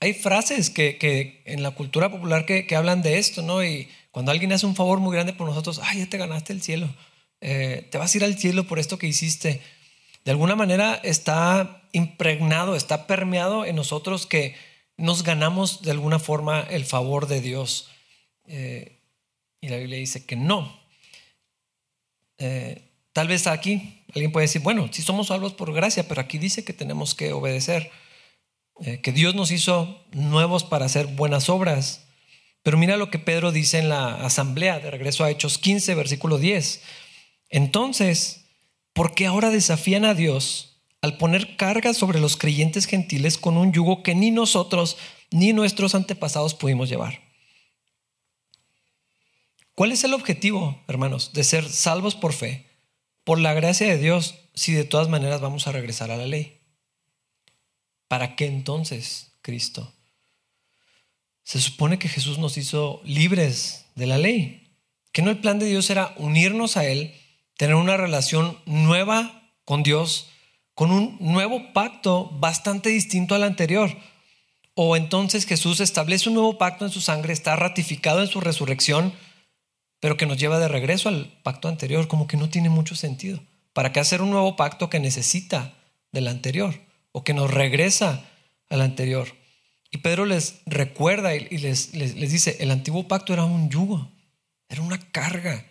[0.00, 3.64] hay frases que, en la cultura popular que, hablan de esto, ¿no?
[3.64, 6.62] Y cuando alguien hace un favor muy grande por nosotros, ay, ya te ganaste el
[6.62, 6.88] cielo,
[7.40, 9.60] eh, te vas a ir al cielo por esto que hiciste.
[10.26, 14.56] De alguna manera está impregnado, está permeado en nosotros que
[14.96, 17.90] nos ganamos de alguna forma el favor de Dios.
[18.48, 18.98] Eh,
[19.60, 20.80] y la Biblia dice que no.
[22.38, 26.38] Eh, tal vez aquí alguien puede decir, bueno, si somos salvos por gracia, pero aquí
[26.38, 27.92] dice que tenemos que obedecer.
[28.80, 32.08] Eh, que Dios nos hizo nuevos para hacer buenas obras.
[32.64, 36.38] Pero mira lo que Pedro dice en la asamblea, de regreso a Hechos 15, versículo
[36.38, 36.82] 10.
[37.48, 38.45] Entonces,
[38.96, 43.70] ¿por qué ahora desafían a Dios al poner cargas sobre los creyentes gentiles con un
[43.70, 44.96] yugo que ni nosotros
[45.30, 47.20] ni nuestros antepasados pudimos llevar?
[49.74, 52.70] ¿Cuál es el objetivo, hermanos, de ser salvos por fe,
[53.22, 56.62] por la gracia de Dios, si de todas maneras vamos a regresar a la ley?
[58.08, 59.92] ¿Para qué entonces Cristo?
[61.42, 64.72] Se supone que Jesús nos hizo libres de la ley,
[65.12, 67.14] que no el plan de Dios era unirnos a Él,
[67.56, 70.28] tener una relación nueva con Dios,
[70.74, 73.96] con un nuevo pacto bastante distinto al anterior.
[74.74, 79.14] O entonces Jesús establece un nuevo pacto en su sangre, está ratificado en su resurrección,
[80.00, 83.40] pero que nos lleva de regreso al pacto anterior, como que no tiene mucho sentido.
[83.72, 85.74] ¿Para qué hacer un nuevo pacto que necesita
[86.12, 86.86] del anterior?
[87.16, 88.28] o que nos regresa
[88.68, 89.28] al anterior.
[89.90, 94.12] Y Pedro les recuerda y les, les, dice, el antiguo pacto era un yugo,
[94.68, 95.64] era una carga.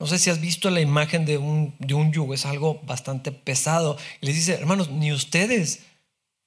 [0.00, 3.32] No sé si has visto la imagen de un, de un yugo, es algo bastante
[3.32, 3.98] pesado.
[4.22, 5.80] Y les dice, hermanos, ni ustedes,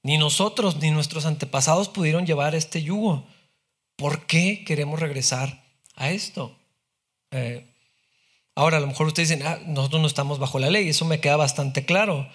[0.02, 3.28] ni nosotros, ni nuestros antepasados pudieron llevar este yugo.
[3.96, 5.64] ¿Por qué queremos regresar
[5.96, 6.58] a esto?
[7.30, 7.72] Eh,
[8.56, 11.20] ahora, a lo mejor ustedes dicen, ah, nosotros no estamos bajo la ley, eso me
[11.20, 12.28] queda bastante claro.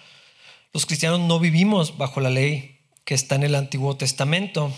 [0.71, 4.71] Los cristianos no vivimos bajo la ley que está en el Antiguo Testamento.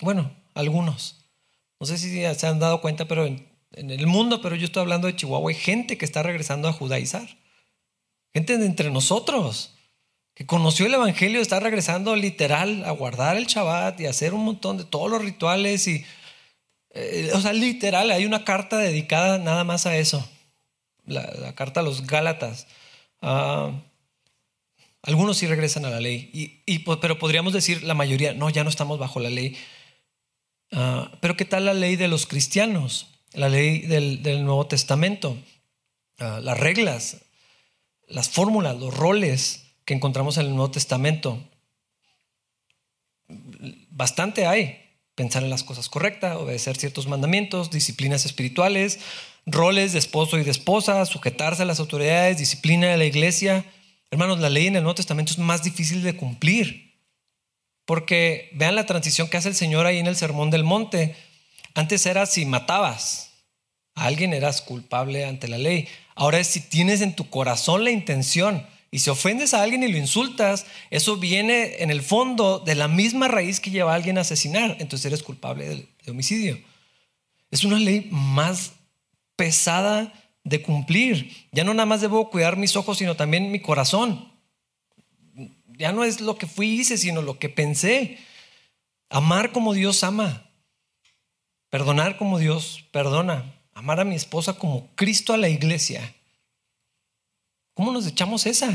[0.00, 1.26] Bueno, algunos.
[1.78, 3.26] No sé si se han dado cuenta, pero
[3.76, 7.28] el mundo, pero yo estoy hablando de Chihuahua, hay gente que está regresando a judaizar.
[8.32, 9.74] Gente de entre nosotros
[10.34, 14.76] que conoció el Evangelio, está regresando literal a guardar el Shabbat y hacer un montón
[14.76, 16.04] de todos los rituales y,
[16.90, 20.28] eh, o sea, literal, hay una carta dedicada nada más a eso,
[21.06, 22.66] la, carta a los Gálatas.
[23.22, 23.70] Ah,
[25.02, 26.30] algunos sí regresan a la ley,
[26.66, 29.56] y, pero podríamos decir la mayoría, no, ya no estamos bajo la ley.
[30.72, 33.13] Ah, pero ¿qué tal la ley de los cristianos?
[33.34, 35.36] La ley del, Nuevo Testamento,
[36.18, 37.18] ah, las reglas,
[38.08, 41.42] las fórmulas, los roles que encontramos en el Nuevo Testamento.
[43.90, 44.80] Bastante hay.
[45.14, 48.98] Pensar en las cosas correctas, obedecer ciertos mandamientos, disciplinas espirituales,
[49.46, 53.64] roles de esposo y de esposa, sujetarse a las autoridades, disciplina de la iglesia,
[54.14, 56.94] Hermanos, la ley en el Nuevo Testamento es más difícil de cumplir.
[57.84, 61.16] Porque vean la transición que hace el Señor ahí en el Sermón del Monte.
[61.74, 63.30] Antes era si matabas
[63.94, 65.88] a alguien eras culpable ante la ley.
[66.14, 69.88] Ahora es si tienes en tu corazón la intención y si ofendes a alguien y
[69.88, 74.18] lo insultas, eso viene en el fondo de la misma raíz que lleva a alguien
[74.18, 74.76] a asesinar.
[74.78, 76.60] Entonces eres culpable de, homicidio.
[77.50, 78.74] Es una ley más
[79.34, 80.12] pesada
[80.44, 81.48] de cumplir.
[81.50, 84.32] Ya no nada más debo cuidar mis ojos, sino también mi corazón.
[85.76, 88.18] ya no es lo que fui y hice, sino lo que pensé.
[89.10, 90.48] Amar como Dios ama.
[91.74, 93.52] Perdonar como Dios perdona.
[93.72, 96.14] Amar a mi esposa como Cristo a la iglesia.
[97.74, 98.70] ¿Cómo nos echamos esa?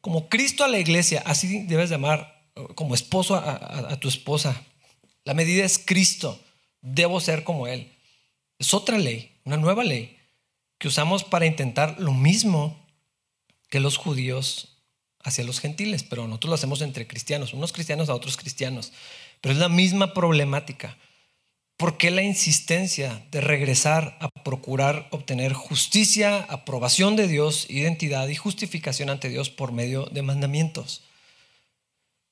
[0.00, 2.42] como Cristo a la iglesia, así debes de amar
[2.74, 4.64] como esposo a, a tu esposa.
[5.24, 6.40] La medida es Cristo.
[6.80, 7.92] Debo ser como Él.
[8.58, 10.16] Es otra ley, una nueva ley
[10.78, 12.82] que usamos para intentar lo mismo
[13.68, 14.78] que los judíos
[15.22, 18.90] hacia los gentiles, pero nosotros lo hacemos entre cristianos, unos cristianos a otros cristianos.
[19.42, 20.96] Pero es la misma problemática.
[21.78, 28.34] ¿Por qué la insistencia de regresar a procurar obtener justicia, aprobación de Dios, identidad y
[28.34, 31.04] justificación ante Dios por medio de mandamientos?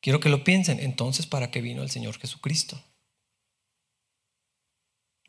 [0.00, 0.80] Quiero que lo piensen.
[0.80, 2.82] Entonces, ¿para qué vino el Señor Jesucristo?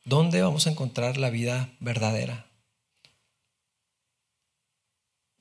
[0.03, 2.47] ¿Dónde vamos a encontrar la vida verdadera?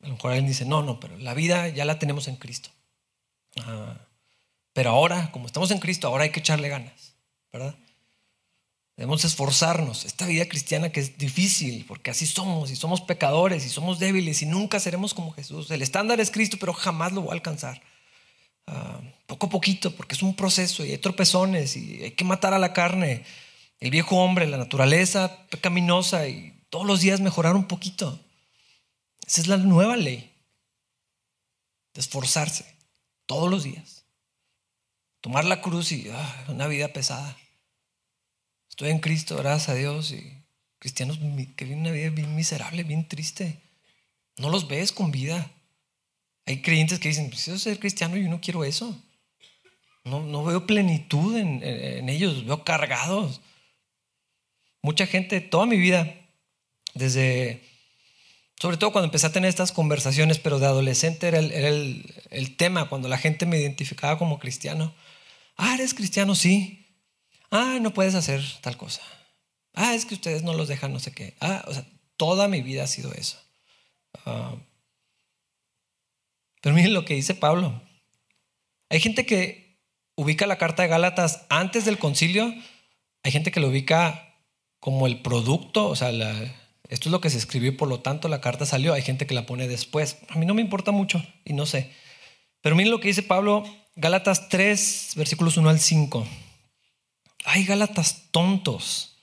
[0.03, 2.69] A lo mejor alguien dice, no, no, pero la vida ya la tenemos en Cristo.
[4.75, 7.15] pero ahora, como estamos en Cristo, ahora hay que echarle ganas,
[7.51, 7.75] ¿verdad?
[8.97, 10.07] Debemos esforzarnos.
[10.07, 14.41] Esta vida cristiana que es difícil, porque así somos, y somos pecadores, y somos débiles,
[14.41, 15.71] y nunca seremos como Jesús.
[15.71, 17.83] El estándar es Cristo, pero jamás lo voy a alcanzar.
[18.67, 22.55] Ah, poco a poquito, porque es un proceso, y hay tropezones, y hay que matar
[22.55, 23.25] a la carne,
[23.81, 28.19] el viejo hombre, la naturaleza pecaminosa, y todos los días mejorar un poquito.
[29.27, 30.33] Esa es la nueva ley.
[31.93, 32.65] Esforzarse
[33.27, 34.05] todos los días.
[35.21, 37.37] Tomar la cruz y ah, una vida pesada.
[38.77, 40.13] Estoy en Cristo, gracias a Dios.
[40.13, 40.45] Y
[40.79, 41.19] cristianos
[41.57, 43.63] que viven una vida bien miserable, bien triste.
[44.37, 45.51] No los ves con vida.
[46.45, 49.03] Hay creyentes que dicen, pues yo soy cristiano y yo no quiero eso.
[50.05, 53.41] No, no veo plenitud en, en, ellos, veo cargados.
[54.83, 56.15] Mucha gente, toda mi vida,
[56.93, 57.63] desde
[58.61, 63.09] sobre todo cuando empecé a tener estas conversaciones, pero de adolescente era el, tema, cuando
[63.09, 64.95] la gente me identificaba como cristiano.
[65.57, 66.86] Ah, eres cristiano, sí.
[67.51, 69.03] Ah, no puedes hacer tal cosa.
[69.75, 71.37] Ah, es que ustedes no los dejan no sé qué.
[71.41, 73.39] Ah, o sea, toda mi vida ha sido eso.
[74.25, 74.55] Ah,
[76.61, 77.81] pero miren lo que dice Pablo.
[78.89, 79.79] Hay gente que
[80.17, 82.53] ubica la carta de Gálatas antes del concilio,
[83.23, 84.35] hay gente que lo ubica
[84.81, 86.11] como el producto, o sea,
[86.89, 88.95] esto es lo que se escribió y por lo tanto la carta salió.
[88.95, 90.19] Hay gente que la pone después.
[90.29, 91.91] A mí no me importa mucho y no sé.
[92.61, 93.65] Pero miren lo que dice Pablo,
[93.97, 96.27] Gálatas 3, versículos 1 al 5.
[97.47, 99.17] Ay, Gálatas tontos.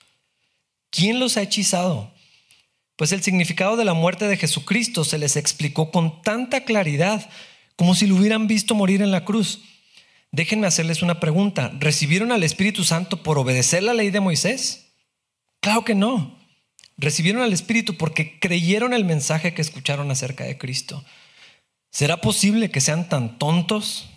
[0.89, 2.12] ¿Quién los ha hechizado?
[2.95, 7.29] Pues el significado de la muerte de Jesucristo se les explicó con tanta claridad
[7.75, 9.62] como si lo hubieran visto morir en la cruz.
[10.31, 11.71] Déjenme hacerles una pregunta.
[11.79, 14.93] ¿Recibieron al Espíritu Santo por obedecer la ley de Moisés?
[15.59, 16.43] Claro que no
[16.97, 21.03] recibieron al Espíritu porque creyeron el mensaje que escucharon acerca de Cristo.
[21.91, 24.09] ¿Será posible que sean tan tontos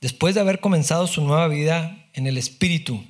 [0.00, 3.04] después de haber comenzado su nueva vida en el Espíritu?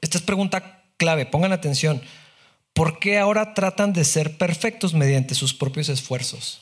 [0.00, 2.02] Esta es pregunta clave, pongan atención.
[2.72, 6.60] ¿Por qué ahora tratan de ser perfectos mediante sus propios esfuerzos?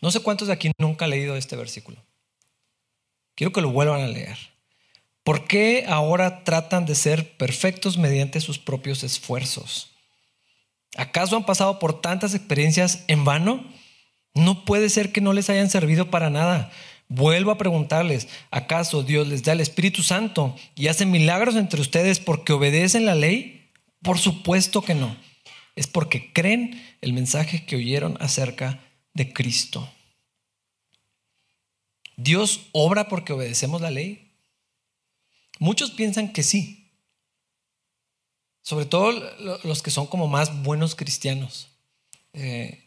[0.00, 2.02] No sé cuántos de aquí nunca han leído este versículo.
[3.34, 4.38] Quiero que lo vuelvan a leer.
[5.24, 9.90] ¿Por qué ahora tratan de ser perfectos mediante sus propios esfuerzos?
[10.96, 13.64] ¿Acaso han pasado por tantas experiencias en vano?
[14.34, 16.72] No puede ser que no les hayan servido para nada.
[17.12, 22.20] Vuelvo a preguntarles, ¿acaso Dios les da el Espíritu Santo y hace milagros entre ustedes
[22.20, 23.68] porque obedecen la ley?
[24.00, 25.16] Por supuesto que no.
[25.74, 28.80] Es porque creen el mensaje que oyeron acerca
[29.12, 29.92] de Cristo.
[32.16, 34.30] ¿Dios obra porque obedecemos la ley?
[35.58, 36.92] Muchos piensan que sí.
[38.62, 39.10] Sobre todo
[39.64, 41.66] los que son como más buenos cristianos.
[42.34, 42.84] Eh,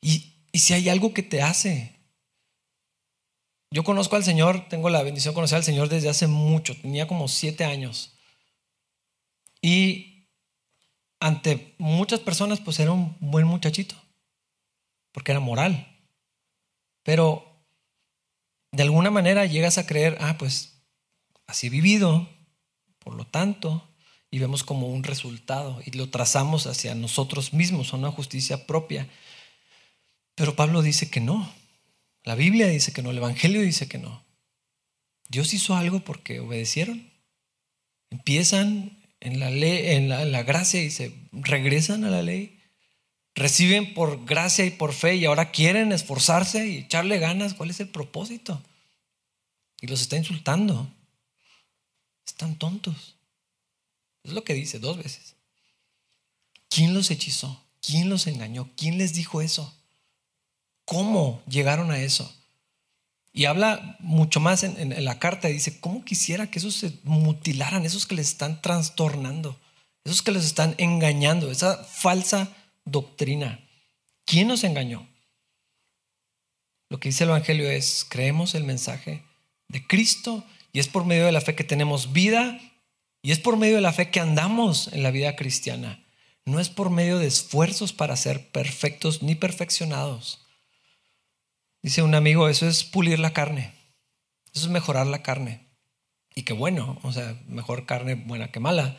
[0.00, 1.95] y, si hay algo que te hace.
[3.70, 7.06] Yo conozco al Señor, tengo la bendición de conocer al Señor desde hace mucho, tenía
[7.08, 8.14] como siete años.
[9.60, 10.28] Y
[11.20, 13.96] ante muchas personas, pues era un buen muchachito,
[15.12, 15.86] porque era moral.
[17.02, 17.64] Pero
[18.72, 20.82] de alguna manera llegas a creer, ah, pues
[21.46, 22.28] así vivido,
[22.98, 23.88] por lo tanto,
[24.30, 29.08] y vemos como un resultado y lo trazamos hacia nosotros mismos, a una justicia propia.
[30.34, 31.50] Pero Pablo dice que no.
[32.26, 34.26] La Biblia dice que no, el Evangelio dice que no.
[35.28, 37.08] Dios hizo algo porque obedecieron.
[38.10, 42.60] Empiezan en la ley, en la, gracia y se regresan a la ley.
[43.36, 47.54] Reciben por gracia y por fe y ahora quieren esforzarse y echarle ganas.
[47.54, 48.60] ¿Cuál es el propósito?
[49.80, 50.92] Y los está insultando.
[52.26, 53.14] Están tontos.
[54.24, 55.36] Es lo que dice dos veces.
[56.70, 57.64] ¿Quién los hechizó?
[57.80, 58.68] ¿Quién los engañó?
[58.76, 59.75] ¿Quién les dijo eso?
[60.86, 62.32] ¿Cómo llegaron a eso?
[63.32, 65.48] Y habla mucho más en, la carta.
[65.48, 69.60] Dice, ¿cómo quisiera que esos se mutilaran, esos que les están trastornando,
[70.04, 72.48] esos que les están engañando, esa falsa
[72.86, 73.60] doctrina?
[74.24, 75.06] ¿Quién nos engañó?
[76.88, 79.22] Lo que dice el Evangelio es, creemos el mensaje
[79.68, 82.60] de Cristo y es por medio de la fe que tenemos vida
[83.22, 86.02] y es por medio de la fe que andamos en la vida cristiana.
[86.44, 90.45] No es por medio de esfuerzos para ser perfectos ni perfeccionados.
[91.86, 93.72] Dice un amigo, eso es pulir la carne.
[94.52, 95.68] Eso es mejorar la carne.
[96.34, 98.98] Y qué bueno, o sea, mejor carne buena que mala.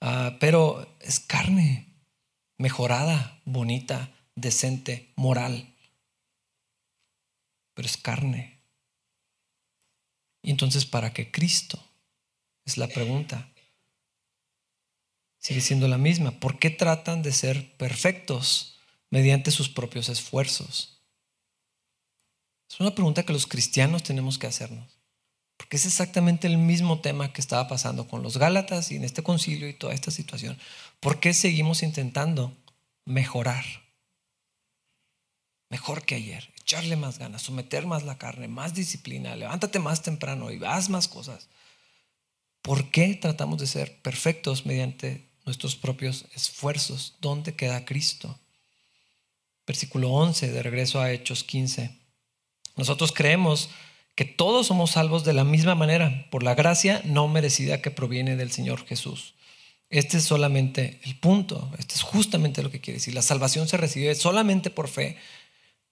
[0.00, 1.88] Ah, pero es carne
[2.56, 5.74] mejorada, bonita, decente, moral.
[7.74, 8.62] Pero es carne.
[10.40, 11.82] Y entonces, ¿para qué Cristo?
[12.64, 13.50] Es la pregunta.
[15.38, 16.38] Sigue siendo la misma.
[16.38, 18.78] ¿Por qué tratan de ser perfectos
[19.10, 20.99] mediante sus propios esfuerzos?
[22.70, 24.96] Es una pregunta que los cristianos tenemos que hacernos.
[25.56, 29.22] Porque es exactamente el mismo tema que estaba pasando con los Gálatas y en este
[29.22, 30.56] concilio y toda esta situación.
[31.00, 32.56] ¿Por qué seguimos intentando
[33.04, 33.64] mejorar?
[35.68, 40.50] Mejor que ayer, echarle más ganas, someter más la carne, más disciplina, levántate más temprano
[40.50, 41.48] y haz más cosas.
[42.62, 47.16] ¿Por qué tratamos de ser perfectos mediante nuestros propios esfuerzos?
[47.20, 48.38] ¿Dónde queda Cristo?
[49.66, 51.99] Versículo 11, de regreso a Hechos 15.
[52.80, 53.68] Nosotros creemos
[54.14, 58.36] que todos somos salvos de la misma manera, por la gracia no merecida que proviene
[58.36, 59.34] del Señor Jesús.
[59.90, 63.14] Este es solamente el punto, este es justamente lo que quiere decir.
[63.14, 65.18] La salvación se recibe solamente por fe,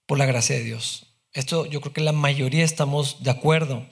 [0.07, 1.05] por la gracia de Dios.
[1.31, 3.85] Esto yo creo que la mayoría estamos de acuerdo,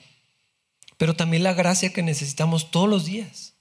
[0.96, 3.54] pero también la gracia que necesitamos todos los días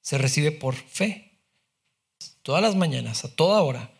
[0.00, 1.40] se recibe por fe.
[2.42, 3.90] Todas las mañanas, a toda hora.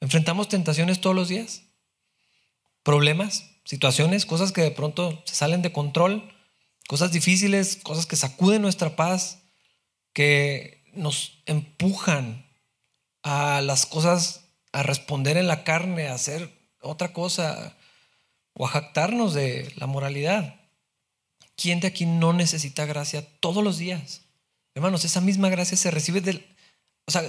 [0.00, 1.64] ¿Enfrentamos tentaciones todos los días?
[2.84, 3.49] ¿Problemas?
[3.70, 6.28] Situaciones, cosas que de pronto se salen de control,
[6.88, 9.44] cosas difíciles, cosas que sacuden nuestra paz,
[10.12, 12.50] que nos empujan
[13.22, 16.50] a las cosas, a responder en la carne, a hacer
[16.80, 17.76] otra cosa
[18.54, 20.56] o a jactarnos de la moralidad.
[21.54, 24.22] ¿Quién de aquí no necesita gracia todos los días?
[24.74, 26.44] Hermanos, esa misma gracia se recibe de,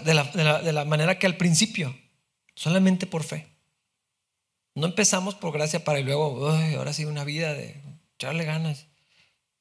[0.03, 1.95] de la manera que al principio,
[2.55, 3.50] solamente por fe.
[4.75, 7.81] No empezamos por gracia para luego, ahora sí, una vida de
[8.15, 8.87] echarle ganas.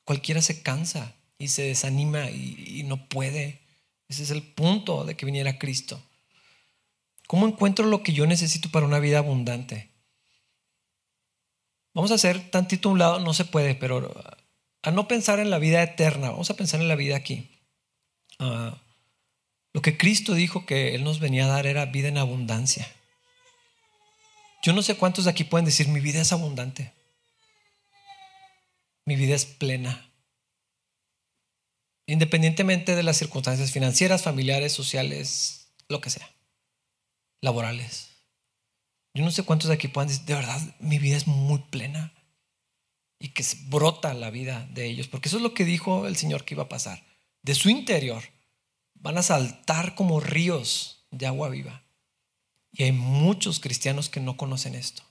[0.05, 3.61] Cualquiera se cansa y se desanima y, no puede.
[4.09, 6.01] Ese es el punto de que viniera Cristo.
[7.27, 9.91] ¿Cómo encuentro lo que yo necesito para una vida abundante?
[11.95, 14.13] Vamos a hacer tantito un lado, no se puede, pero
[14.83, 17.51] a no pensar en la vida eterna, vamos a pensar en la vida aquí.
[18.39, 18.81] Ah,
[19.73, 22.89] lo que Cristo dijo que Él nos venía a dar era vida en abundancia.
[24.63, 26.93] Yo no sé cuántos de aquí pueden decir, mi vida es abundante.
[29.07, 30.11] Mi vida es plena.
[32.07, 36.31] Independientemente de las circunstancias financieras, familiares, sociales, lo que sea.
[37.41, 38.11] Laborales.
[39.15, 42.13] Yo no sé cuántos de aquí pueden decir, de verdad, mi vida es muy plena.
[43.19, 45.09] Y que se brota la vida de ellos.
[45.09, 47.03] Porque eso es lo que dijo el Señor que iba a pasar.
[47.43, 48.23] De su interior
[48.95, 51.83] van a saltar como ríos de agua viva.
[52.73, 55.03] Y hay muchos cristianos que no conocen esto,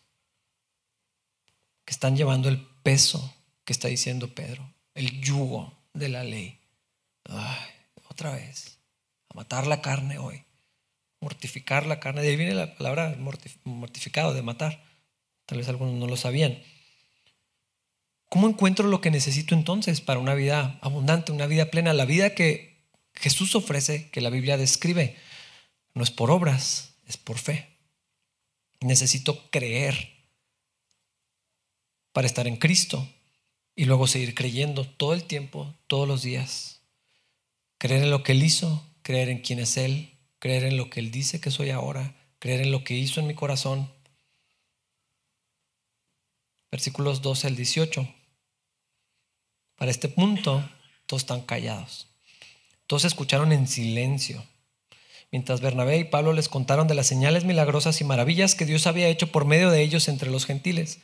[1.86, 3.36] que están llevando el peso
[3.66, 6.60] que está diciendo Pedro, el yugo de la ley.
[8.10, 8.80] otra vez,
[9.30, 10.44] a matar la carne hoy,
[11.22, 12.22] mortificar la carne.
[12.22, 13.16] De ahí viene la palabra
[13.64, 14.84] mortificado, de matar.
[15.46, 16.62] Tal vez algunos no lo sabían.
[18.30, 21.94] ¿Cómo encuentro lo que necesito entonces para una vida abundante, una vida plena?
[21.94, 25.18] La vida que Jesús ofrece, que la Biblia describe,
[25.94, 27.68] no es por obras, es por fe.
[28.80, 30.14] Necesito creer
[32.14, 33.06] para estar en Cristo
[33.76, 36.82] y luego seguir creyendo todo el tiempo, todos los días.
[37.78, 41.00] Creer en lo que Él hizo, creer en quién es Él, creer en lo que
[41.00, 43.92] Él dice que soy ahora, creer en lo que hizo en mi corazón.
[46.72, 48.16] Versículos 12 al 18.
[49.76, 50.70] Para este punto,
[51.08, 52.08] todos están callados.
[52.86, 54.46] Todos escucharon en silencio
[55.32, 59.08] mientras Bernabé y Pablo les contaron de las señales milagrosas y maravillas que Dios había
[59.08, 61.00] hecho por medio de ellos entre los gentiles.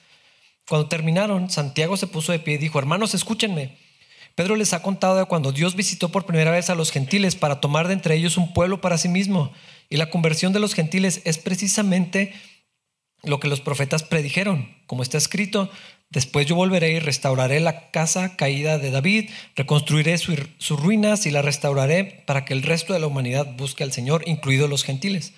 [0.67, 3.78] Cuando terminaron, Santiago se puso de pie y dijo, hermanos, escúchenme.
[4.34, 7.61] Pedro les ha contado de cuando Dios visitó por primera vez a los gentiles para
[7.61, 9.53] tomar de entre ellos un pueblo para sí mismo.
[9.89, 12.34] Y la conversión de los gentiles es precisamente
[13.23, 14.76] lo que los profetas predijeron.
[14.88, 15.69] Como está escrito,
[16.09, 21.41] Después yo volveré y restauraré la casa caída de David, reconstruiré sus ruinas y la
[21.41, 25.33] restauraré para que el resto de la humanidad busque al Señor, incluidos los gentiles.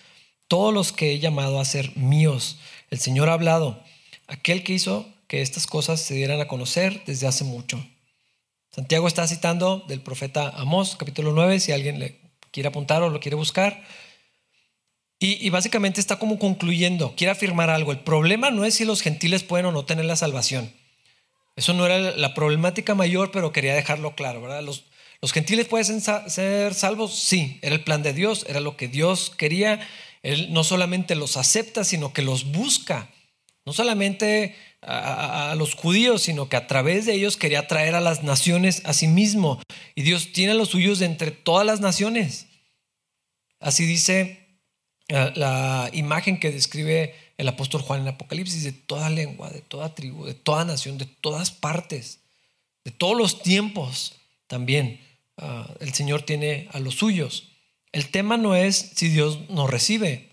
[0.47, 2.59] Todos los que he llamado a ser míos.
[2.89, 3.83] El Señor ha hablado.
[4.27, 7.85] aquel que hizo que estas cosas se dieran a conocer desde hace mucho.
[8.71, 12.19] Santiago está citando del profeta Amós, capítulo 9, si alguien le
[12.51, 13.83] quiere apuntar o lo quiere buscar.
[15.19, 17.91] Y, básicamente está como concluyendo, quiere afirmar algo.
[17.91, 20.71] El problema no es si los gentiles pueden o no tener la salvación.
[21.55, 24.61] Eso no era la problemática mayor, pero quería dejarlo claro, ¿verdad?
[24.61, 24.85] Los,
[25.33, 29.79] gentiles pueden ser salvos, sí, era el plan de Dios, era lo que Dios quería.
[30.21, 33.09] Él no solamente los acepta, sino que los busca.
[33.65, 38.23] No solamente a, los judíos, sino que a través de ellos quería traer a las
[38.23, 39.59] naciones a sí mismo.
[39.95, 42.45] Y Dios tiene los suyos entre todas las naciones.
[43.59, 44.46] Así dice
[45.07, 50.25] la imagen que describe el apóstol Juan en Apocalipsis, de toda lengua, de toda tribu,
[50.25, 52.19] de toda nación, de todas partes,
[52.83, 54.15] de todos los tiempos
[54.47, 54.99] también.
[55.37, 57.49] Ah, el Señor tiene a los suyos.
[57.91, 60.29] El tema no es si Dios nos recibe,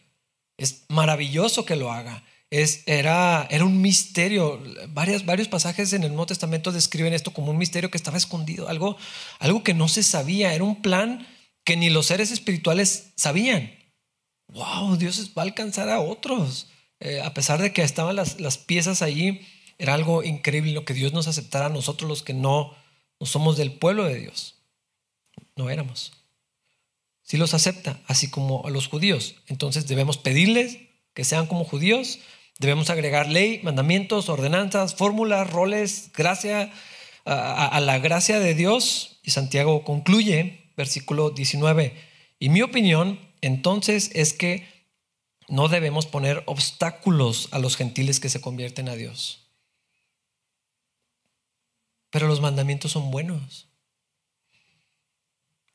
[0.57, 2.25] es maravilloso que lo haga
[2.87, 4.63] era, era un misterio.
[4.91, 8.69] Varias, varios pasajes en el Nuevo Testamento describen esto como un misterio que estaba escondido,
[8.69, 8.97] algo,
[9.41, 10.55] algo que no se sabía.
[10.55, 11.27] Era un plan
[11.65, 13.73] que ni los seres espirituales sabían.
[14.55, 14.97] ¡Wow!
[14.97, 16.69] Dios va a alcanzar a otros.
[17.01, 19.41] Eh, a pesar de que estaban las, las, piezas allí,
[19.79, 22.75] era algo increíble lo que Dios nos aceptara a nosotros los que no,
[23.21, 24.55] no somos del pueblo de Dios.
[25.57, 26.13] No éramos.
[27.23, 29.37] Si los acepta, así como a los judíos.
[29.49, 30.79] Entonces debemos pedirles
[31.13, 32.21] que sean como judíos,
[32.61, 36.73] Debemos agregar ley, mandamientos, ordenanzas, fórmulas, roles, gracia
[37.25, 39.19] a, la gracia de Dios.
[39.25, 41.95] Y Santiago concluye, versículo 19.
[42.39, 44.67] Y mi opinión entonces es que
[45.49, 49.49] no debemos poner obstáculos a los gentiles que se convierten a Dios.
[52.11, 53.69] Pero los mandamientos son buenos.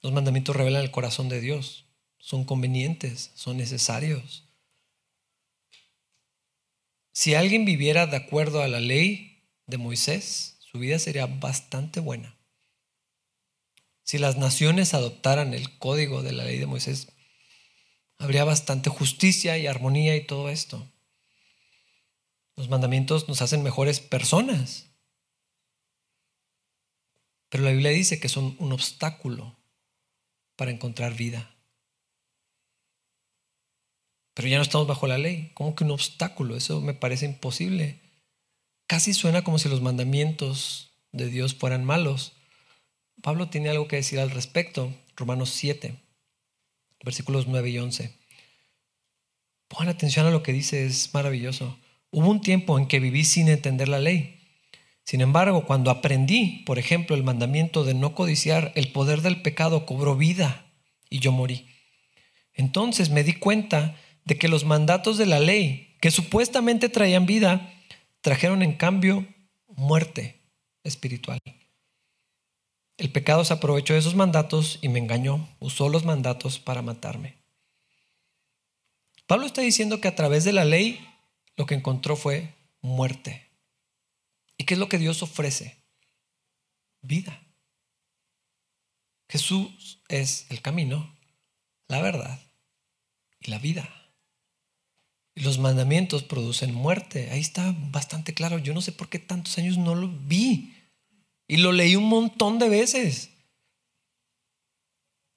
[0.02, 1.86] Los mandamientos revelan el corazón de Dios.
[2.18, 4.46] Son convenientes, son necesarios.
[7.12, 12.38] Si alguien viviera de acuerdo a la ley de Moisés, su vida sería bastante buena.
[14.04, 17.10] Si las naciones adoptaran el código de la ley de Moisés,
[18.20, 20.86] habría bastante justicia y armonía y todo esto.
[22.56, 24.88] Los mandamientos nos hacen mejores personas.
[27.50, 29.58] Pero la Biblia dice que son un obstáculo
[30.56, 31.56] para encontrar vida.
[34.34, 35.52] Pero ya no estamos bajo la ley.
[35.54, 36.56] ¿Cómo que un obstáculo?
[36.56, 38.02] Eso me parece imposible.
[38.88, 42.34] Casi suena como si los mandamientos de Dios fueran malos.
[43.22, 44.94] Pablo tiene algo que decir al respecto.
[45.16, 45.98] Romanos 7,
[47.04, 48.18] versículos 9 y 11.
[49.68, 51.78] Pongan atención a lo que dice, es maravilloso.
[52.12, 54.40] Hubo un tiempo en que viví sin entender la ley.
[55.04, 59.86] Sin embargo, cuando aprendí, por ejemplo, el mandamiento de no codiciar, el poder del pecado
[59.86, 60.72] cobró vida
[61.10, 61.68] y yo morí.
[62.54, 63.96] Entonces me di cuenta
[64.26, 67.74] de que los mandatos de la ley, que supuestamente traían vida,
[68.22, 69.28] trajeron en cambio
[69.68, 70.42] muerte
[70.84, 71.40] espiritual.
[73.00, 77.36] El pecado se aprovechó de esos mandatos y me engañó, usó los mandatos para matarme.
[79.26, 81.04] Pablo está diciendo que a través de la ley
[81.56, 83.50] lo que encontró fue muerte.
[84.58, 85.78] ¿Y qué es lo que Dios ofrece?
[87.02, 87.42] Vida.
[89.30, 91.16] Jesús es el camino,
[91.88, 92.40] la verdad
[93.40, 93.90] y la vida
[95.44, 97.30] los mandamientos producen muerte.
[97.32, 98.58] Ahí está bastante claro.
[98.58, 100.76] Yo no sé por qué tantos años no lo vi.
[101.50, 103.32] Y lo leí un montón de veces.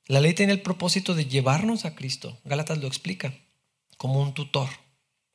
[0.06, 2.38] La ley tiene el propósito de llevarnos a Cristo.
[2.44, 3.34] Gálatas lo explica
[3.96, 4.68] como un tutor,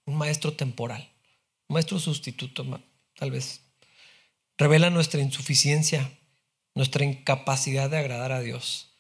[0.06, 1.12] un maestro temporal,
[1.68, 2.64] un maestro sustituto,
[3.16, 3.62] tal vez.
[4.56, 6.12] Revela nuestra insuficiencia,
[6.76, 8.92] nuestra incapacidad de agradar a Dios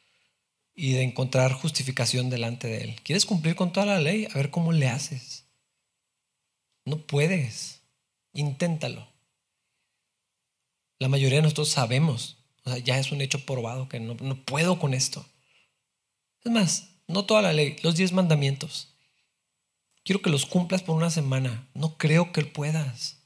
[0.73, 2.95] y de encontrar justificación delante de Él.
[3.03, 4.25] ¿Quieres cumplir con toda la ley?
[4.25, 5.45] A ver cómo le haces.
[6.85, 7.83] No puedes.
[8.33, 9.16] Inténtalo.
[10.99, 14.79] La mayoría de nosotros sabemos, o sea, ya es un hecho probado que no, puedo
[14.79, 15.25] con esto.
[16.43, 18.95] Es más, no toda la ley, los diez mandamientos.
[20.03, 21.67] Quiero que los cumplas por una semana.
[21.73, 23.17] No creo que puedas.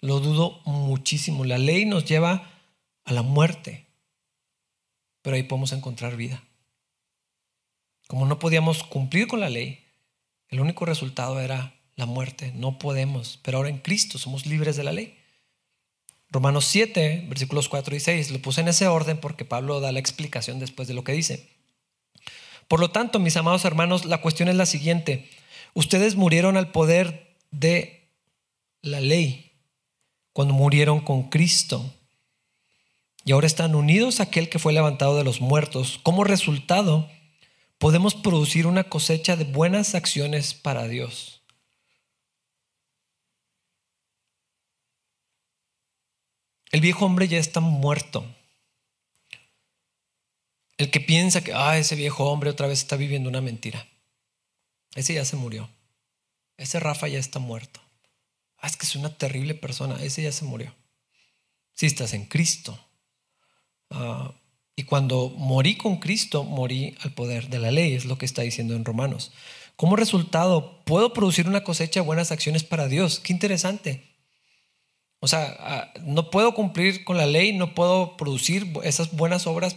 [0.00, 1.44] Lo dudo muchísimo.
[1.44, 2.50] La ley nos lleva
[3.04, 3.86] a la muerte,
[5.22, 6.44] pero ahí podemos encontrar vida.
[8.06, 9.84] Como no podíamos cumplir con la ley,
[10.48, 12.52] el único resultado era la muerte.
[12.54, 15.17] No podemos, pero ahora en Cristo somos libres de la ley.
[16.30, 19.98] Romanos 7, versículos 4 y 6, lo puse en ese orden porque Pablo da la
[19.98, 21.48] explicación después de lo que dice.
[22.68, 25.30] Por lo tanto, mis amados hermanos, la cuestión es la siguiente.
[25.72, 28.10] Ustedes murieron al poder de
[28.82, 29.52] la ley
[30.34, 31.94] cuando murieron con Cristo.
[33.24, 35.98] Y ahora están unidos a aquel que fue levantado de los muertos.
[36.02, 37.08] Como resultado,
[37.78, 41.37] podemos producir una cosecha de buenas acciones para Dios.
[46.70, 48.24] El viejo hombre ya está muerto.
[50.76, 53.88] El que piensa que, ah, ese viejo hombre otra vez está viviendo una mentira.
[54.94, 55.68] Ese ya se murió.
[56.56, 57.80] Ese Rafa ya está muerto.
[58.58, 60.02] Ah, es que es una terrible persona.
[60.02, 60.74] Ese ya se murió.
[61.74, 62.78] Si estás en Cristo.
[63.90, 64.32] Ah,
[64.76, 68.42] y cuando morí con Cristo, morí al poder de la ley, es lo que está
[68.42, 69.32] diciendo en Romanos.
[69.74, 73.18] Como resultado, puedo producir una cosecha de buenas acciones para Dios.
[73.20, 74.07] Qué interesante.
[75.20, 79.76] O sea, ah, no puedo cumplir con la ley, no puedo producir esas buenas obras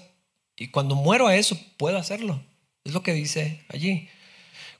[0.55, 2.43] y cuando muero a eso, puedo hacerlo.
[2.83, 4.09] Es lo que dice allí.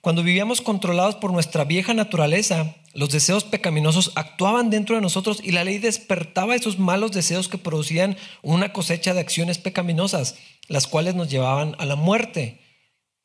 [0.01, 5.51] Cuando vivíamos controlados por nuestra vieja naturaleza, los deseos pecaminosos actuaban dentro de nosotros y
[5.51, 10.35] la ley despertaba esos malos deseos que producían una cosecha de acciones pecaminosas,
[10.67, 12.61] las cuales nos llevaban a la muerte.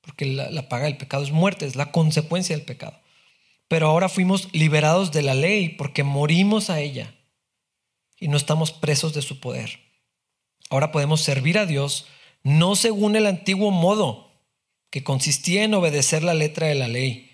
[0.01, 2.99] Porque la, paga del pecado es muerte, es la consecuencia del pecado.
[3.68, 7.15] Pero ahora fuimos liberados de la ley porque morimos a ella
[8.18, 9.80] y no estamos presos de su poder.
[10.70, 12.06] Ahora podemos servir a Dios
[12.42, 14.26] no según el antiguo modo,
[14.90, 17.30] que consistía en obedecer la letra de la ley,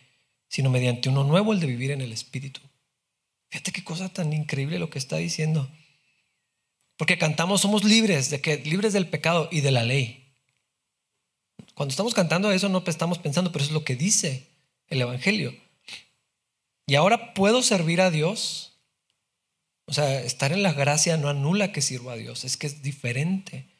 [0.48, 2.60] sino mediante uno nuevo, el de vivir en el Espíritu.
[3.50, 5.68] Fíjate qué cosa tan increíble lo que está diciendo.
[6.96, 10.32] Porque cantamos, somos libres, de que libres del pecado y de la ley.
[11.74, 14.48] Cuando estamos cantando eso no estamos pensando, pero eso es lo que dice
[14.88, 15.54] el Evangelio.
[16.86, 18.71] Y ahora puedo servir a Dios.
[19.92, 22.82] O sea, estar en la gracia no anula que sirva a Dios, es que es
[22.82, 23.72] diferente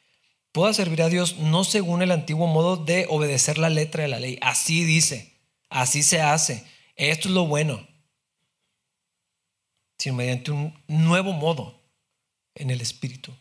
[0.53, 4.19] pueda servir a Dios no según el antiguo modo de obedecer la letra de la
[4.19, 4.37] ley.
[4.41, 5.33] Así dice,
[5.69, 6.65] así se hace.
[6.95, 7.85] Esto es lo bueno.
[9.97, 11.81] Sino mediante un nuevo modo
[12.55, 13.35] en el Espíritu.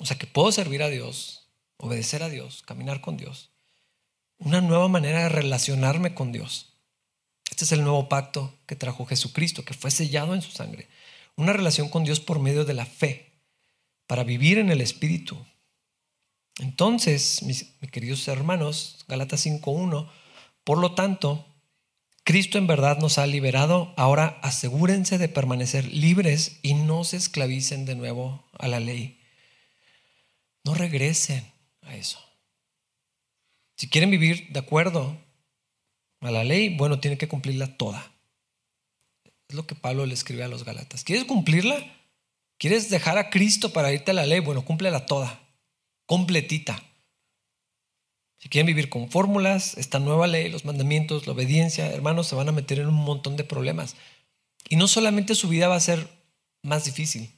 [0.00, 3.50] O sea que puedo servir a Dios, obedecer a Dios, caminar con Dios.
[4.38, 6.73] Una nueva manera de relacionarme con Dios.
[7.50, 10.88] Este es el nuevo pacto que trajo Jesucristo, que fue sellado en su sangre.
[11.36, 13.32] Una relación con Dios por medio de la fe
[14.06, 15.44] para vivir en el Espíritu.
[16.58, 20.10] Entonces, mis, queridos hermanos, Galatas 5.1,
[20.62, 21.46] por lo tanto,
[22.22, 27.84] Cristo en verdad nos ha liberado, ahora asegúrense de permanecer libres y no se esclavicen
[27.84, 29.20] de nuevo a la ley.
[30.64, 32.18] No regresen a eso.
[33.76, 35.18] Si quieren vivir de acuerdo
[36.28, 38.12] a la ley, bueno, tienen que cumplirla toda.
[39.48, 41.04] Es lo que Pablo le escribe a los Galatas.
[41.04, 41.76] ¿Quieres cumplirla?
[42.58, 44.40] ¿Quieres dejar a Cristo para irte a la ley?
[44.40, 45.40] Bueno, cúmplela toda,
[46.06, 46.82] completita.
[48.38, 52.48] Si quieren vivir con fórmulas, esta nueva ley, los mandamientos, la obediencia, hermanos, se van
[52.48, 53.96] a meter en un montón de problemas.
[54.68, 56.08] Y no solamente su vida va a ser
[56.62, 57.30] más difícil.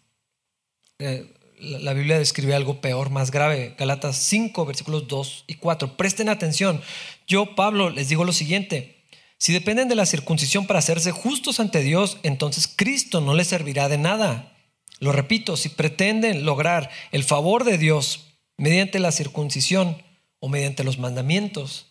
[0.99, 3.75] Eh, la Biblia describe algo peor, más grave.
[3.79, 5.97] Galatas 5, versículos 2 y 4.
[5.97, 6.81] Presten atención.
[7.27, 9.05] Yo, Pablo, les digo lo siguiente.
[9.39, 13.89] Si dependen de la circuncisión para hacerse justos ante Dios, entonces Cristo no les servirá
[13.89, 14.53] de nada.
[14.99, 20.03] Lo repito, si pretenden lograr el favor de Dios mediante la circuncisión
[20.41, 21.87] o mediante los mandamientos,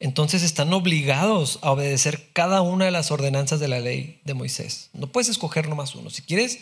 [0.00, 4.90] entonces están obligados a obedecer cada una de las ordenanzas de la ley de Moisés.
[4.92, 6.10] No puedes escoger nomás uno.
[6.10, 6.60] Si quieres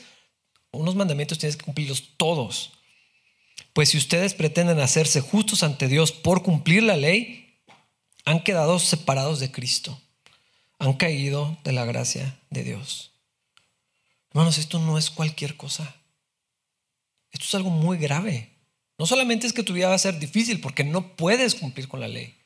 [0.72, 2.72] unos mandamientos, tienes que cumplirlos todos.
[3.72, 7.60] Pues si ustedes pretenden hacerse justos ante Dios por cumplir la ley,
[8.24, 10.00] han quedado separados de Cristo.
[10.78, 13.12] Han caído de la gracia de Dios.
[14.30, 15.94] Hermanos, esto no es cualquier cosa.
[17.30, 18.50] Esto es algo muy grave.
[18.98, 22.00] No solamente es que tu vida va a ser difícil porque no puedes cumplir con
[22.00, 22.38] la ley.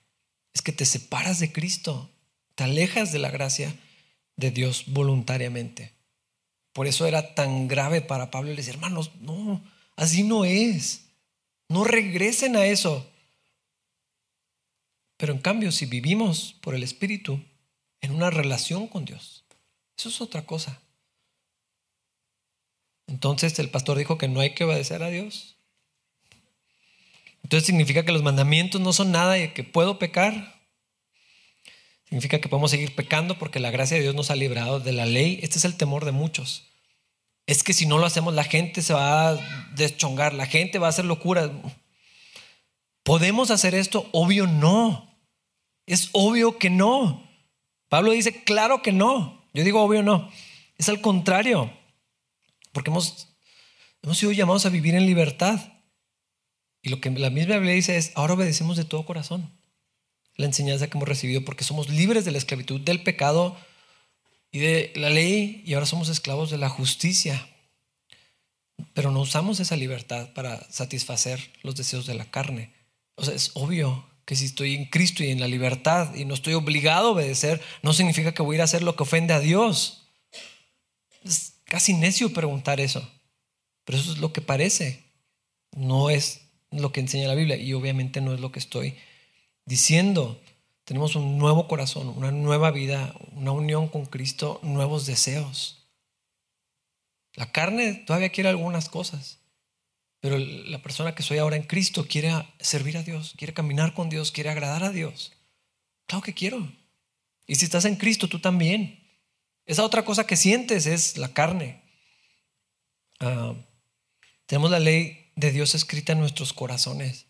[0.53, 2.11] Es que te separas de Cristo.
[2.55, 3.75] Te alejas de la gracia
[4.37, 5.96] de Dios voluntariamente.
[6.77, 9.65] Por eso era tan grave para Pablo decir, hermanos, no,
[9.97, 11.07] así no es.
[11.71, 13.11] No regresen a eso.
[15.17, 17.43] Pero en cambio, si vivimos por el Espíritu
[18.03, 19.47] en una relación con Dios,
[19.97, 20.83] eso es otra cosa.
[23.07, 25.57] Entonces el pastor dijo que no hay que obedecer a Dios.
[27.43, 30.61] Entonces significa que los mandamientos no son nada y que puedo pecar.
[32.05, 35.07] Significa que podemos seguir pecando porque la gracia de Dios nos ha librado de la
[35.07, 35.41] ley.
[35.43, 36.66] Este es el temor de muchos.
[37.47, 39.35] Es que si no lo hacemos la gente se va a
[39.75, 41.51] deschongar, la gente va a hacer locura.
[43.03, 44.09] ¿Podemos hacer esto?
[44.13, 45.17] Obvio no.
[45.87, 47.29] Es obvio que no.
[47.89, 49.49] Pablo dice, claro que no.
[49.55, 50.31] Yo digo obvio no.
[50.77, 51.73] Es al contrario.
[52.73, 53.29] Porque hemos,
[54.03, 55.61] hemos sido llamados a vivir en libertad.
[56.83, 59.57] Y lo que la misma Biblia dice es, ahora obedecemos de todo corazón
[60.37, 63.57] la enseñanza que hemos recibido porque somos libres de la esclavitud del pecado
[64.57, 67.47] y de la ley y ahora somos esclavos de la justicia.
[68.95, 72.73] Pero no usamos esa libertad para satisfacer los deseos de la carne.
[73.17, 76.33] O sea, es obvio que si estoy en Cristo y en la libertad y no
[76.33, 79.35] estoy obligado a obedecer, no significa que voy a ir a hacer lo que ofende
[79.35, 80.07] a Dios.
[81.23, 83.07] Es casi necio preguntar eso.
[83.85, 85.05] Pero eso es lo que parece.
[85.73, 86.41] No es
[86.71, 88.97] lo que enseña la Biblia y obviamente no es lo que estoy
[89.67, 90.41] diciendo.
[90.87, 95.85] Tenemos un nuevo corazón, una nueva vida, una unión con Cristo, nuevos deseos.
[97.35, 99.41] La carne todavía quiere algunas cosas,
[100.21, 104.09] pero la persona que soy ahora en Cristo quiere servir a Dios, quiere caminar con
[104.11, 105.33] Dios, quiere agradar a Dios.
[106.07, 106.73] Claro que quiero.
[107.49, 109.05] Y si estás en Cristo, tú también.
[109.65, 111.83] Esa otra cosa que sientes es la carne.
[113.19, 113.55] Ah,
[114.47, 117.26] tenemos la ley de Dios escrita en nuestros corazones.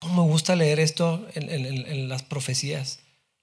[0.00, 3.00] ¿Cómo me gusta leer esto en, las profecías?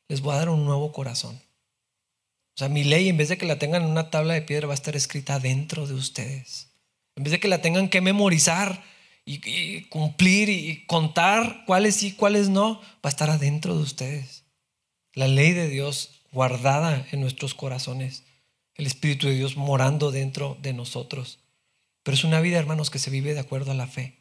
[0.07, 1.35] Les voy a dar un nuevo corazón.
[1.35, 4.65] O sea, mi ley, en vez de que la tengan en una tabla de piedra,
[4.65, 6.69] va a estar escrita dentro de ustedes.
[7.15, 8.83] En vez de que la tengan que memorizar
[9.23, 14.43] y, cumplir y contar cuáles sí, cuáles no, va a estar adentro de ustedes.
[15.13, 18.23] La ley de Dios guardada en nuestros corazones.
[18.73, 21.39] El Espíritu de Dios morando dentro de nosotros.
[22.01, 24.17] Pero es una vida, hermanos, que se vive de acuerdo a la fe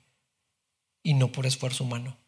[1.03, 2.19] y no por esfuerzo humano.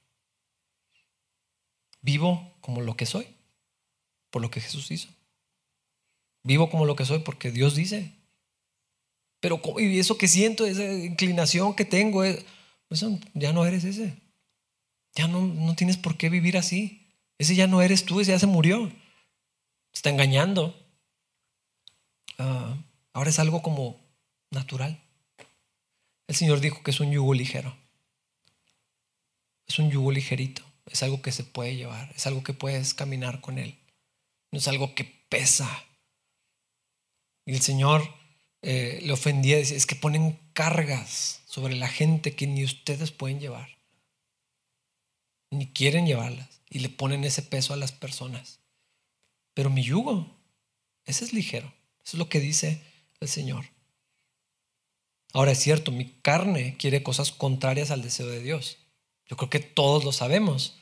[2.09, 3.27] Vivo como lo que soy,
[4.31, 5.11] por lo que Jesús hizo.
[6.43, 8.15] Vivo como lo que soy porque Dios dice.
[9.41, 14.17] Pero y eso que siento, esa inclinación que tengo, eso, ya no eres ese.
[15.17, 17.13] Ya no, no tienes por qué vivir así.
[17.37, 18.91] Ese ya no eres tú, ese ya se murió.
[19.93, 20.75] Está engañando.
[22.39, 22.75] Ah,
[23.13, 24.01] ahora es algo como
[24.51, 24.99] natural.
[26.27, 27.77] El Señor dijo que es un yugo ligero.
[29.67, 30.68] Es un yugo ligerito.
[30.91, 32.12] Es algo que se puede llevar.
[32.16, 33.78] Es algo que puedes caminar con Él.
[34.51, 35.84] No es algo que pesa.
[37.45, 38.03] Y el Señor
[38.62, 39.57] eh, le ofendía.
[39.57, 43.78] Decía, es que ponen cargas sobre la gente que ni ustedes pueden llevar.
[45.51, 46.61] Ni quieren llevarlas.
[46.70, 48.61] Y le ponen ese peso a las personas.
[49.55, 50.36] Pero mi yugo,
[51.05, 51.72] ese es ligero.
[52.05, 52.82] Eso es lo que dice
[53.20, 53.66] el Señor.
[55.32, 58.78] Ahora es cierto, mi carne quiere cosas contrarias al deseo de Dios.
[59.29, 60.79] Yo creo que todos lo sabemos.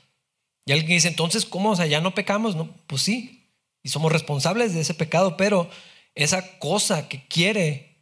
[0.65, 1.71] Y alguien dice, entonces, ¿cómo?
[1.71, 2.57] O sea, ya no pecamos.
[2.57, 3.51] No, pues sí,
[3.83, 5.71] y somos responsables de ese pecado, pero
[6.17, 7.97] esa cosa que quiere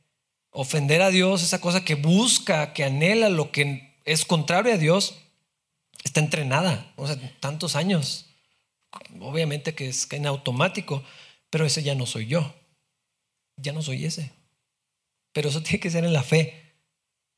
[0.51, 5.17] ofender a Dios, esa cosa que busca, que anhela lo que es contrario a Dios,
[6.05, 6.93] está entrenada.
[6.97, 8.27] O sea, tantos años.
[9.21, 11.03] Obviamente que es en automático,
[11.51, 12.55] pero ese ya no soy yo.
[13.57, 14.31] Ya no soy ese.
[15.33, 16.77] Pero eso tiene que ser en la fe.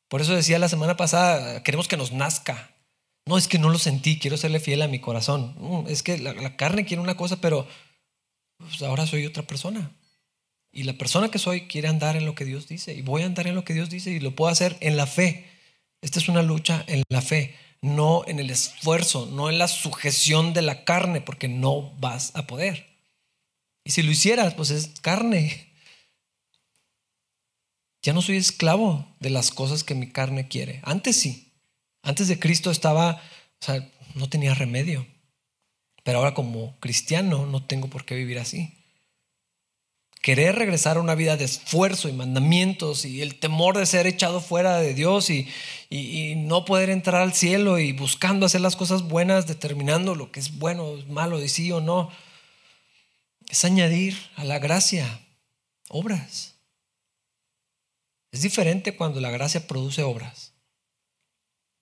[0.09, 2.76] Por eso decía la semana pasada, queremos que nos nazca.
[3.27, 5.85] No, es que no lo sentí, quiero serle fiel a mi corazón.
[5.89, 7.67] es que la, carne quiere una cosa, pero
[8.59, 9.91] pues, ahora soy otra persona.
[10.73, 12.95] Y la persona que soy quiere andar en lo que Dios dice.
[12.95, 15.07] Y voy a andar en lo que Dios dice y lo puedo hacer en la
[15.07, 15.51] fe.
[16.03, 20.53] Esta es una lucha en la fe, no en el esfuerzo, no en la sujeción
[20.53, 22.87] de la carne, porque no vas a poder.
[23.85, 25.73] Y si lo hicieras, pues es carne.
[28.03, 30.81] Ya no soy esclavo de las cosas que mi carne quiere.
[30.85, 31.46] Antes sí.
[32.07, 33.21] Antes de Cristo estaba,
[33.61, 33.85] o sea,
[34.15, 35.05] no tenía remedio.
[36.05, 38.73] Pero ahora como cristiano no tengo por qué vivir así.
[40.23, 44.41] Querer regresar a una vida de esfuerzo y mandamientos y el temor de ser echado
[44.41, 45.49] fuera de Dios y,
[45.91, 50.39] y, no poder entrar al cielo y buscando hacer las cosas buenas, determinando lo que
[50.39, 52.11] es bueno, malo, de sí o no,
[53.49, 55.27] es añadir a la gracia
[55.89, 56.55] obras.
[58.31, 60.56] Es diferente cuando la gracia produce obras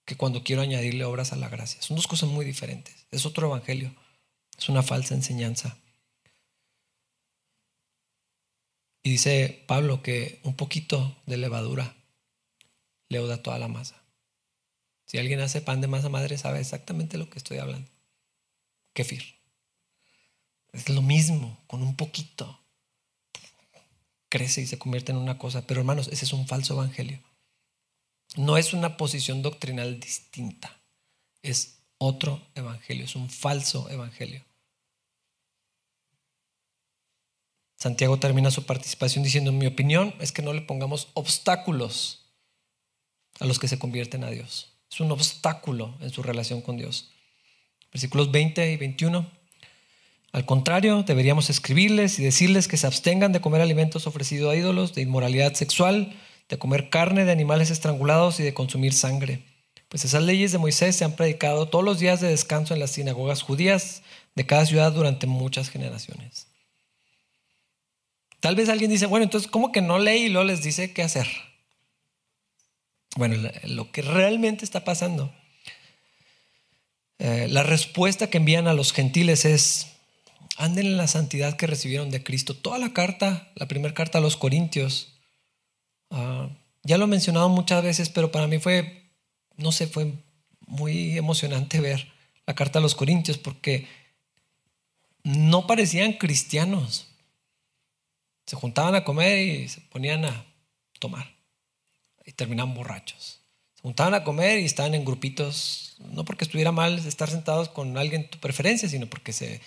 [0.05, 1.81] que cuando quiero añadirle obras a la gracia.
[1.81, 3.07] Son dos cosas muy diferentes.
[3.11, 3.93] Es otro evangelio.
[4.57, 5.77] Es una falsa enseñanza.
[9.03, 11.95] Y dice Pablo que un poquito de levadura
[13.09, 14.01] leuda toda la masa.
[15.05, 17.89] Si alguien hace pan de masa madre, sabe exactamente lo que estoy hablando.
[18.93, 19.23] Kefir.
[20.73, 22.59] Es lo mismo, con un poquito
[24.29, 25.65] crece y se convierte en una cosa.
[25.65, 27.21] Pero hermanos, ese es un falso evangelio.
[28.35, 30.77] No es una posición doctrinal distinta.
[31.41, 34.43] Es otro evangelio, es un falso evangelio.
[37.77, 42.25] Santiago termina su participación diciendo, en mi opinión, es que no le pongamos obstáculos
[43.39, 44.73] a los que se convierten a Dios.
[44.91, 47.11] Es un obstáculo en su relación con Dios.
[47.91, 49.29] Versículos 20 y 21.
[50.31, 54.93] Al contrario, deberíamos escribirles y decirles que se abstengan de comer alimentos ofrecidos a ídolos,
[54.93, 56.13] de inmoralidad sexual,
[56.49, 59.43] de comer carne de animales estrangulados y de consumir sangre.
[59.89, 62.91] Pues esas leyes de Moisés se han predicado todos los días de descanso en las
[62.91, 64.03] sinagogas judías
[64.35, 66.47] de cada ciudad durante muchas generaciones.
[68.39, 71.01] Tal vez alguien dice, bueno, entonces, ¿cómo que no lee y luego les dice qué
[71.01, 71.27] hacer?
[73.15, 75.33] Bueno, lo que realmente está pasando,
[77.17, 79.87] eh, la respuesta que envían a los gentiles es,
[80.57, 82.55] anden en la santidad que recibieron de Cristo.
[82.55, 85.14] Toda la carta, la primera carta a los Corintios,
[86.15, 86.49] ah,
[86.83, 89.11] Ya lo he mencionado muchas veces, pero para mí fue,
[89.57, 90.13] no sé, fue
[90.67, 92.11] muy emocionante ver
[92.47, 93.87] la carta a los Corintios porque
[95.23, 97.07] no parecían cristianos.
[98.45, 100.45] Se juntaban a comer y se ponían a
[100.99, 101.35] tomar
[102.25, 103.41] y terminaban borrachos.
[103.75, 107.97] Se juntaban a comer y estaban en grupitos, no porque estuviera mal estar sentados con
[107.97, 109.61] alguien de tu preferencia, sino porque se,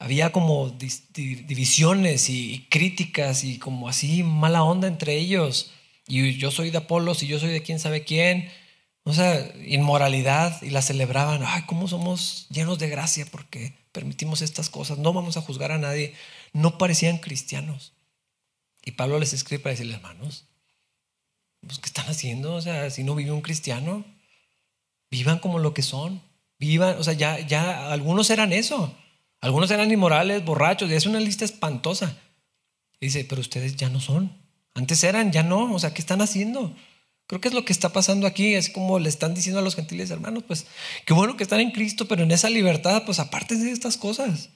[0.00, 5.72] había como divisiones y, críticas y como así mala onda entre ellos.
[6.08, 8.50] Y yo soy de Apolos y yo soy de quién sabe quién.
[9.04, 11.42] O sea, inmoralidad y la celebraban.
[11.46, 14.96] Ay, cómo somos llenos de gracia porque permitimos estas cosas.
[14.98, 16.14] No vamos a juzgar a nadie.
[16.54, 17.92] No parecían cristianos.
[18.82, 20.46] Y Pablo les escribe para decirles, hermanos,
[21.60, 22.54] pues, ¿qué están haciendo?
[22.54, 24.06] O sea, si no vive un cristiano,
[25.10, 26.22] vivan como lo que son.
[26.58, 28.96] Vivan, o sea, ya, ya algunos eran eso.
[29.40, 32.16] Algunos eran inmorales, borrachos, y es una lista espantosa.
[33.00, 34.36] Dice, pero ustedes ya no son.
[34.74, 35.72] Antes eran, ya no.
[35.72, 36.74] O sea, ¿qué están haciendo?
[37.26, 38.54] Creo que es lo que está pasando aquí.
[38.54, 40.66] Es como le están diciendo a los gentiles hermanos, pues
[41.06, 44.50] qué bueno que están en Cristo, pero en esa libertad, pues aparte de estas cosas.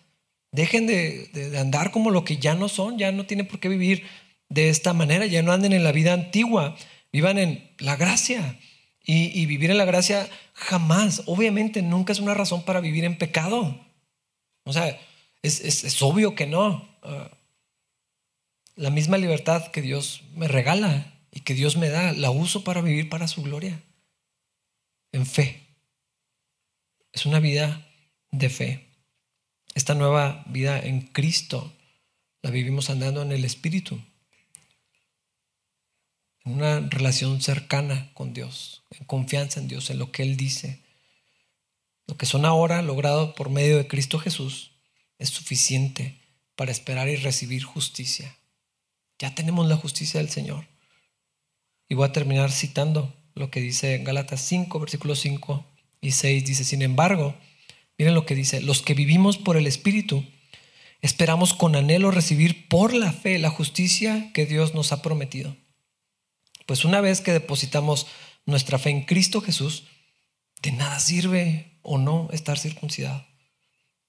[0.51, 4.05] Dejen de, andar como lo que ya no son, ya no tienen por qué vivir
[4.49, 6.77] de esta manera, ya no anden en la vida antigua,
[7.13, 8.59] vivan en la gracia.
[9.07, 13.84] Y, vivir en la gracia jamás, obviamente, nunca es una razón para vivir en pecado.
[14.65, 14.99] O sea,
[15.43, 16.89] es, obvio que no.
[17.03, 17.31] Ah,
[18.77, 22.81] la misma libertad que Dios me regala y que Dios me da, la uso para
[22.81, 23.83] vivir para su gloria.
[25.13, 25.67] En fe.
[27.13, 27.87] Es una vida
[28.31, 28.87] de fe.
[29.75, 31.73] Esta nueva vida en Cristo
[32.43, 34.01] la vivimos andando en el Espíritu.
[36.45, 40.84] En una relación cercana con Dios, en confianza en Dios, en lo que Él dice.
[42.07, 44.73] Lo que son ahora logrado por medio de Cristo Jesús
[45.19, 46.21] es suficiente
[46.57, 48.37] para esperar y recibir justicia.
[49.19, 50.67] Ya tenemos la justicia del Señor.
[51.89, 55.67] Y voy a terminar citando lo que dice Gálatas 5, versículos 5
[56.01, 56.45] y 6.
[56.45, 57.35] Dice, sin embargo,
[57.99, 60.25] miren lo que dice, los que vivimos por el Espíritu,
[61.01, 65.57] esperamos con anhelo recibir por la fe la justicia que Dios nos ha prometido.
[66.67, 68.07] Pues una vez que depositamos
[68.47, 69.85] nuestra fe en Cristo Jesús,
[70.63, 73.25] de nada sirve o no estar circuncidado.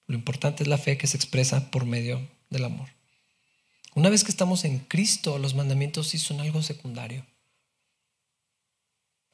[0.08, 2.88] Lo importante es la fe que se expresa por medio del amor.
[3.94, 7.24] Una vez que estamos en Cristo, los mandamientos sí son algo secundario.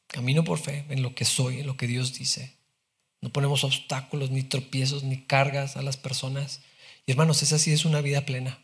[0.07, 2.57] Camino por fe en lo que soy, en lo que Dios dice.
[3.21, 6.61] No ponemos obstáculos, ni tropiezos, ni cargas a las personas.
[7.07, 8.59] Y hermanos, esa sí es una vida plena.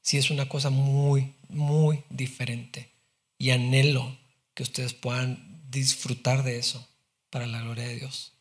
[0.00, 2.92] Sí es una cosa muy, muy diferente.
[3.38, 4.16] Y anhelo
[4.54, 6.88] que ustedes puedan disfrutar de eso
[7.30, 8.35] para la gloria de Dios.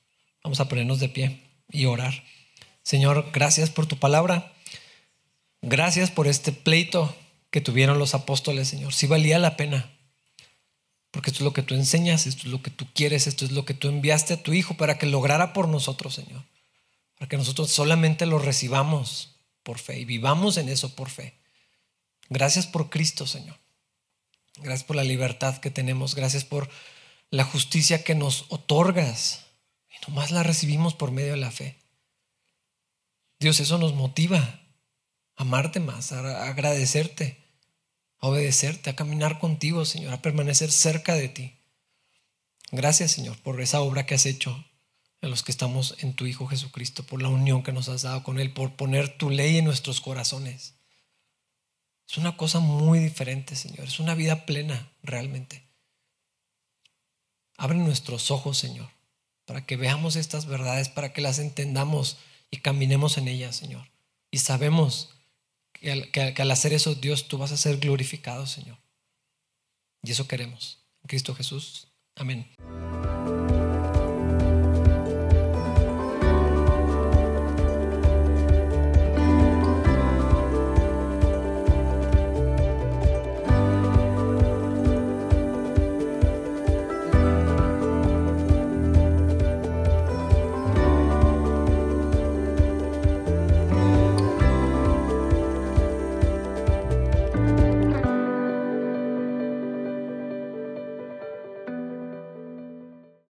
[0.45, 1.41] Vamos a ponernos de pie
[1.71, 2.23] y orar.
[2.83, 4.53] Señor, gracias por tu palabra.
[5.63, 7.15] Gracias por este pleito
[7.49, 8.93] que tuvieron los apóstoles, Señor.
[8.93, 9.89] Sí valía la pena.
[11.09, 13.53] Porque esto es lo que tú enseñas, esto es lo que tú quieres, esto es
[13.53, 16.43] lo que tú enviaste a tu Hijo para que lograra por nosotros, Señor.
[17.17, 21.33] Para que nosotros solamente lo recibamos por fe y vivamos en eso por fe.
[22.29, 23.57] Gracias por Cristo, Señor.
[24.57, 26.13] Gracias por la libertad que tenemos.
[26.13, 26.69] Gracias por
[27.31, 29.44] la justicia que nos otorgas.
[30.07, 31.79] Nomás la recibimos por medio de la fe.
[33.39, 34.61] Dios, eso nos motiva a
[35.41, 37.43] amarte más, a agradecerte,
[38.19, 41.59] a obedecerte, a caminar contigo, Señor, a permanecer cerca de ti.
[42.71, 44.65] Gracias, Señor, por esa obra que has hecho
[45.21, 48.23] en los que estamos en tu Hijo Jesucristo, por la unión que nos has dado
[48.23, 50.75] con Él, por poner tu ley en nuestros corazones.
[52.07, 53.87] Es una cosa muy diferente, Señor.
[53.87, 55.67] Es una vida plena, realmente.
[57.57, 58.89] Abre nuestros ojos, Señor,
[59.45, 62.17] para que veamos estas verdades, para que las entendamos
[62.51, 63.89] y caminemos en ella, Señor.
[64.31, 65.09] Y sabemos
[65.73, 68.77] que al, hacer eso, Dios, tú vas a ser glorificado, Señor.
[70.03, 70.79] Y eso queremos.
[71.03, 71.87] En Cristo Jesús.
[72.15, 72.47] Amén.